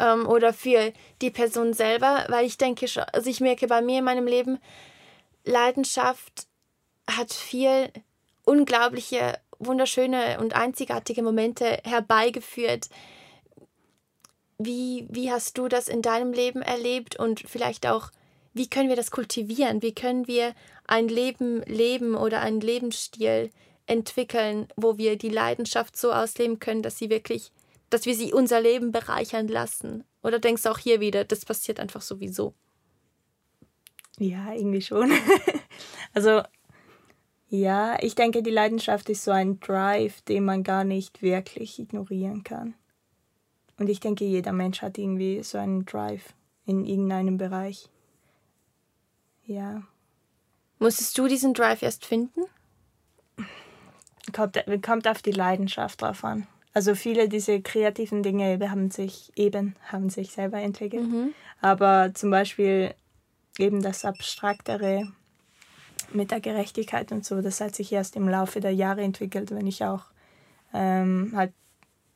ähm, 0.00 0.26
oder 0.26 0.52
für 0.52 0.92
die 1.20 1.30
Person 1.30 1.72
selber, 1.72 2.26
weil 2.28 2.46
ich 2.46 2.58
denke, 2.58 2.86
also 3.12 3.30
ich 3.30 3.40
merke 3.40 3.66
bei 3.66 3.80
mir 3.82 3.98
in 3.98 4.04
meinem 4.04 4.26
Leben, 4.26 4.58
Leidenschaft 5.44 6.46
hat 7.08 7.32
viel 7.32 7.90
unglaubliche, 8.44 9.38
wunderschöne 9.58 10.38
und 10.40 10.54
einzigartige 10.54 11.22
Momente 11.22 11.80
herbeigeführt, 11.84 12.88
wie, 14.58 15.06
wie 15.10 15.30
hast 15.30 15.58
du 15.58 15.68
das 15.68 15.88
in 15.88 16.02
deinem 16.02 16.32
Leben 16.32 16.62
erlebt 16.62 17.16
und 17.16 17.40
vielleicht 17.40 17.86
auch, 17.86 18.10
wie 18.54 18.70
können 18.70 18.88
wir 18.88 18.96
das 18.96 19.10
kultivieren? 19.10 19.82
Wie 19.82 19.94
können 19.94 20.26
wir 20.26 20.54
ein 20.86 21.08
Leben 21.08 21.62
leben 21.64 22.14
oder 22.14 22.40
einen 22.40 22.60
Lebensstil 22.60 23.50
entwickeln, 23.86 24.66
wo 24.76 24.96
wir 24.96 25.16
die 25.16 25.28
Leidenschaft 25.28 25.96
so 25.96 26.12
ausleben 26.12 26.58
können, 26.58 26.82
dass 26.82 26.98
sie 26.98 27.10
wirklich, 27.10 27.52
dass 27.90 28.06
wir 28.06 28.14
sie 28.14 28.32
unser 28.32 28.60
Leben 28.60 28.92
bereichern 28.92 29.48
lassen? 29.48 30.04
Oder 30.22 30.38
denkst 30.38 30.62
du 30.62 30.70
auch 30.70 30.78
hier 30.78 31.00
wieder, 31.00 31.24
das 31.24 31.44
passiert 31.44 31.80
einfach 31.80 32.02
sowieso? 32.02 32.54
Ja, 34.18 34.52
irgendwie 34.52 34.82
schon. 34.82 35.12
also 36.14 36.42
ja, 37.48 37.96
ich 38.02 38.14
denke, 38.14 38.42
die 38.42 38.50
Leidenschaft 38.50 39.08
ist 39.08 39.24
so 39.24 39.30
ein 39.30 39.60
Drive, 39.60 40.20
den 40.22 40.44
man 40.44 40.64
gar 40.64 40.84
nicht 40.84 41.22
wirklich 41.22 41.78
ignorieren 41.78 42.42
kann. 42.42 42.74
Und 43.78 43.88
ich 43.88 44.00
denke, 44.00 44.24
jeder 44.24 44.52
Mensch 44.52 44.82
hat 44.82 44.98
irgendwie 44.98 45.42
so 45.42 45.58
einen 45.58 45.84
Drive 45.84 46.34
in 46.64 46.84
irgendeinem 46.84 47.36
Bereich. 47.36 47.88
Ja. 49.44 49.82
Musstest 50.78 51.16
du 51.16 51.28
diesen 51.28 51.54
Drive 51.54 51.82
erst 51.82 52.04
finden? 52.04 52.42
Kommt, 54.32 54.58
kommt 54.82 55.06
auf 55.06 55.22
die 55.22 55.30
Leidenschaft 55.30 56.02
drauf 56.02 56.24
an. 56.24 56.48
Also 56.76 56.94
viele 56.94 57.26
dieser 57.30 57.58
kreativen 57.60 58.22
Dinge 58.22 58.58
haben 58.70 58.90
sich 58.90 59.32
eben 59.34 59.76
haben 59.90 60.10
sich 60.10 60.32
selber 60.32 60.58
entwickelt. 60.58 61.10
Mhm. 61.10 61.32
Aber 61.62 62.12
zum 62.12 62.30
Beispiel 62.30 62.94
eben 63.56 63.80
das 63.80 64.04
Abstraktere 64.04 65.10
mit 66.12 66.32
der 66.32 66.42
Gerechtigkeit 66.42 67.12
und 67.12 67.24
so, 67.24 67.40
das 67.40 67.62
hat 67.62 67.74
sich 67.74 67.90
erst 67.92 68.14
im 68.14 68.28
Laufe 68.28 68.60
der 68.60 68.74
Jahre 68.74 69.00
entwickelt, 69.00 69.52
wenn 69.52 69.66
ich 69.66 69.84
auch 69.84 70.04
ähm, 70.74 71.32
halt 71.34 71.54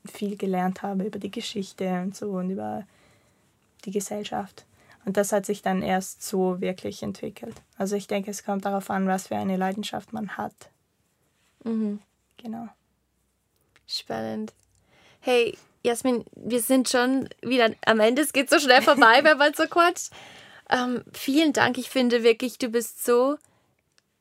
viel 0.04 0.36
gelernt 0.36 0.82
habe 0.82 1.04
über 1.04 1.18
die 1.18 1.30
Geschichte 1.30 2.02
und 2.02 2.14
so 2.14 2.32
und 2.32 2.50
über 2.50 2.86
die 3.86 3.92
Gesellschaft. 3.92 4.66
Und 5.06 5.16
das 5.16 5.32
hat 5.32 5.46
sich 5.46 5.62
dann 5.62 5.80
erst 5.80 6.22
so 6.22 6.60
wirklich 6.60 7.02
entwickelt. 7.02 7.54
Also 7.78 7.96
ich 7.96 8.08
denke, 8.08 8.30
es 8.30 8.44
kommt 8.44 8.66
darauf 8.66 8.90
an, 8.90 9.06
was 9.06 9.28
für 9.28 9.36
eine 9.36 9.56
Leidenschaft 9.56 10.12
man 10.12 10.36
hat. 10.36 10.68
Mhm. 11.64 12.00
Genau. 12.36 12.68
Spannend. 13.90 14.52
Hey, 15.18 15.58
Jasmin, 15.82 16.24
wir 16.36 16.60
sind 16.60 16.88
schon 16.88 17.28
wieder 17.42 17.70
am 17.84 17.98
Ende. 17.98 18.22
Es 18.22 18.32
geht 18.32 18.48
so 18.48 18.60
schnell 18.60 18.82
vorbei, 18.82 19.24
wenn 19.24 19.36
man 19.36 19.52
so 19.54 19.64
quatscht. 19.64 20.10
Ähm, 20.70 21.02
vielen 21.12 21.52
Dank. 21.52 21.76
Ich 21.76 21.90
finde 21.90 22.22
wirklich, 22.22 22.58
du 22.58 22.68
bist 22.68 23.04
so, 23.04 23.36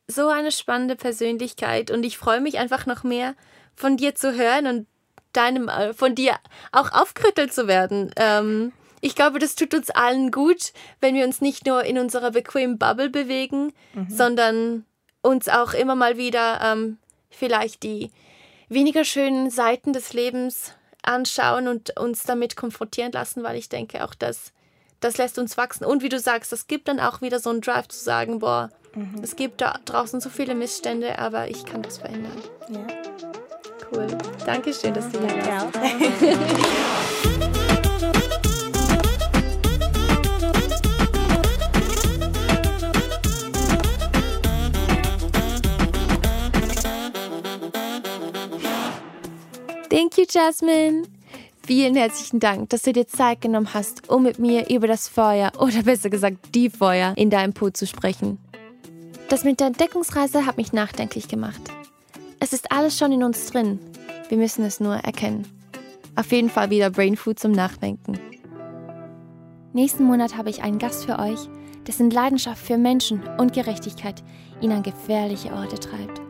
so 0.08 0.27
eine 0.29 0.51
spannende 0.51 0.95
Persönlichkeit 0.95 1.91
und 1.91 2.03
ich 2.03 2.17
freue 2.17 2.41
mich 2.41 2.58
einfach 2.58 2.88
noch 2.88 3.03
mehr 3.03 3.36
von 3.75 3.95
dir 3.95 4.15
zu 4.15 4.34
hören 4.34 4.65
und 4.65 4.88
deinem, 5.34 5.69
äh, 5.69 5.93
von 5.93 6.15
dir 6.15 6.36
auch 6.71 6.91
aufgerüttelt 6.91 7.53
zu 7.53 7.67
werden. 7.67 8.12
Ähm, 8.15 8.73
ich 9.01 9.13
glaube, 9.13 9.38
das 9.38 9.53
tut 9.53 9.75
uns 9.75 9.91
allen 9.91 10.32
gut, 10.32 10.73
wenn 10.99 11.13
wir 11.13 11.25
uns 11.25 11.41
nicht 11.41 11.67
nur 11.67 11.84
in 11.84 11.99
unserer 11.99 12.32
bequemen 12.32 12.79
Bubble 12.79 13.12
bewegen, 13.12 13.71
mhm. 13.93 14.10
sondern 14.10 14.86
uns 15.21 15.47
auch 15.47 15.73
immer 15.73 15.95
mal 15.95 16.17
wieder 16.17 16.60
ähm, 16.63 16.97
vielleicht 17.29 17.84
die 17.84 18.10
weniger 18.69 19.03
schönen 19.03 19.49
Seiten 19.49 19.93
des 19.93 20.13
Lebens 20.13 20.73
anschauen 21.01 21.67
und 21.67 21.97
uns 21.99 22.23
damit 22.23 22.55
konfrontieren 22.55 23.12
lassen, 23.12 23.43
weil 23.43 23.58
ich 23.58 23.69
denke, 23.69 24.03
auch 24.03 24.13
das, 24.13 24.53
das 24.99 25.17
lässt 25.17 25.39
uns 25.39 25.58
wachsen. 25.58 25.86
Und 25.86 26.03
wie 26.03 26.10
du 26.10 26.19
sagst, 26.19 26.51
das 26.51 26.67
gibt 26.67 26.88
dann 26.88 26.99
auch 26.99 27.21
wieder 27.21 27.39
so 27.39 27.49
einen 27.49 27.62
Drive 27.62 27.88
zu 27.88 27.99
sagen, 27.99 28.39
boah, 28.39 28.69
mhm. 28.93 29.21
es 29.21 29.36
gibt 29.36 29.62
da 29.62 29.79
draußen 29.86 30.21
so 30.21 30.29
viele 30.29 30.55
Missstände, 30.55 31.19
aber 31.19 31.49
ich 31.49 31.65
kann 31.65 31.82
das 31.82 31.97
verändern. 31.97 32.41
Ja 32.69 32.88
cool. 33.91 34.08
Dankeschön, 34.45 34.93
dass 34.93 35.10
du 35.12 35.19
hier 35.19 35.45
warst. 35.45 35.73
Thank 35.73 37.55
Jasmine. 50.29 51.03
Vielen 51.65 51.95
herzlichen 51.95 52.39
Dank, 52.39 52.69
dass 52.69 52.83
du 52.83 52.93
dir 52.93 53.07
Zeit 53.07 53.41
genommen 53.41 53.73
hast, 53.73 54.09
um 54.09 54.23
mit 54.23 54.37
mir 54.37 54.69
über 54.69 54.87
das 54.87 55.07
Feuer 55.07 55.51
oder 55.59 55.83
besser 55.83 56.09
gesagt 56.09 56.53
die 56.55 56.69
Feuer 56.69 57.13
in 57.15 57.29
deinem 57.29 57.53
Po 57.53 57.69
zu 57.69 57.87
sprechen. 57.87 58.37
Das 59.29 59.43
mit 59.43 59.59
der 59.59 59.67
Entdeckungsreise 59.67 60.45
hat 60.45 60.57
mich 60.57 60.73
nachdenklich 60.73 61.27
gemacht. 61.27 61.61
Es 62.39 62.53
ist 62.53 62.71
alles 62.71 62.97
schon 62.97 63.11
in 63.11 63.23
uns 63.23 63.47
drin. 63.47 63.79
Wir 64.29 64.37
müssen 64.37 64.63
es 64.65 64.79
nur 64.79 64.95
erkennen. 64.95 65.47
Auf 66.15 66.31
jeden 66.31 66.49
Fall 66.49 66.69
wieder 66.69 66.89
Brain 66.89 67.15
Food 67.15 67.39
zum 67.39 67.51
Nachdenken. 67.51 68.19
Nächsten 69.73 70.03
Monat 70.03 70.37
habe 70.37 70.49
ich 70.49 70.63
einen 70.63 70.79
Gast 70.79 71.05
für 71.05 71.19
euch, 71.19 71.39
dessen 71.87 72.09
Leidenschaft 72.09 72.63
für 72.63 72.77
Menschen 72.77 73.21
und 73.37 73.53
Gerechtigkeit 73.53 74.23
ihn 74.61 74.71
an 74.71 74.83
gefährliche 74.83 75.53
Orte 75.53 75.79
treibt. 75.79 76.21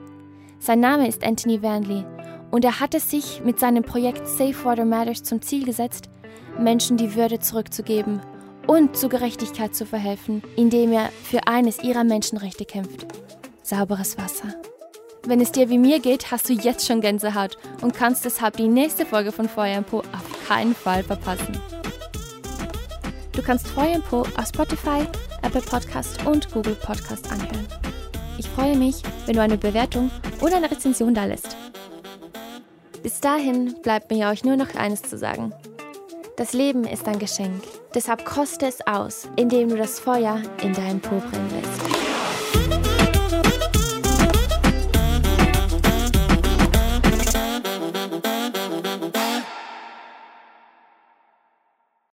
Sein 0.60 0.82
Name 0.82 1.08
ist 1.08 1.24
Anthony 1.24 1.62
Vanley 1.62 2.06
und 2.52 2.66
er 2.66 2.80
hat 2.80 2.94
es 2.96 3.10
sich 3.10 3.42
mit 3.44 3.60
seinem 3.60 3.84
Projekt 3.84 4.28
Safe 4.28 4.56
Water 4.64 4.86
Matters 4.86 5.24
zum 5.24 5.42
Ziel 5.42 5.66
gesetzt, 5.66 6.10
Menschen 6.58 6.98
die 6.98 7.16
Würde 7.16 7.40
zurückzugeben 7.40 8.22
und 8.68 8.96
zur 8.98 9.10
Gerechtigkeit 9.10 9.76
zu 9.76 9.86
verhelfen, 9.86 10.42
indem 10.56 10.92
er 10.92 11.10
für 11.24 11.48
eines 11.48 11.84
ihrer 11.84 12.04
Menschenrechte 12.04 12.66
kämpft 12.66 13.08
sauberes 13.70 14.18
Wasser. 14.18 14.56
Wenn 15.26 15.42
es 15.42 15.52
dir 15.52 15.70
wie 15.70 15.78
mir 15.78 16.00
geht, 16.00 16.32
hast 16.32 16.50
du 16.50 16.54
jetzt 16.54 16.88
schon 16.88 17.02
Gänsehaut 17.02 17.58
und 17.82 17.94
kannst 17.94 18.26
deshalb 18.26 18.58
die 18.58 18.68
nächste 18.68 19.06
Folge 19.06 19.32
von 19.32 19.48
Feuer 19.48 19.82
Po 19.82 20.00
auf 20.00 20.48
keinen 20.48 20.74
Fall 20.74 21.04
verpassen. 21.04 21.58
Du 23.34 23.42
kannst 23.42 23.68
Feuer 23.68 24.00
Po 24.00 24.22
auf 24.22 24.48
Spotify, 24.48 25.06
Apple 25.44 25.62
Podcast 25.62 26.26
und 26.26 26.52
Google 26.52 26.76
Podcast 26.76 27.32
anhören. 27.32 27.68
Ich 28.38 28.50
freue 28.50 28.76
mich, 28.76 29.04
wenn 29.26 29.36
du 29.36 29.42
eine 29.42 29.58
Bewertung 29.58 30.10
oder 30.42 30.58
eine 30.58 30.72
Rezension 30.72 31.14
da 31.14 31.26
lässt. 31.26 31.56
Bis 33.04 33.22
dahin 33.22 33.76
bleibt 33.82 34.12
mir 34.12 34.30
euch 34.30 34.44
nur 34.44 34.56
noch 34.56 34.76
eines 34.76 35.02
zu 35.02 35.18
sagen. 35.18 35.54
Das 36.38 36.54
Leben 36.54 36.86
ist 36.86 37.08
ein 37.08 37.20
Geschenk, 37.20 37.64
deshalb 37.94 38.24
koste 38.26 38.66
es 38.66 38.86
aus, 38.88 39.28
indem 39.36 39.70
du 39.70 39.78
das 39.78 40.00
Feuer 40.00 40.42
in 40.62 40.74
deinen 40.74 41.00
brennen 41.00 41.50
lässt. 41.52 41.99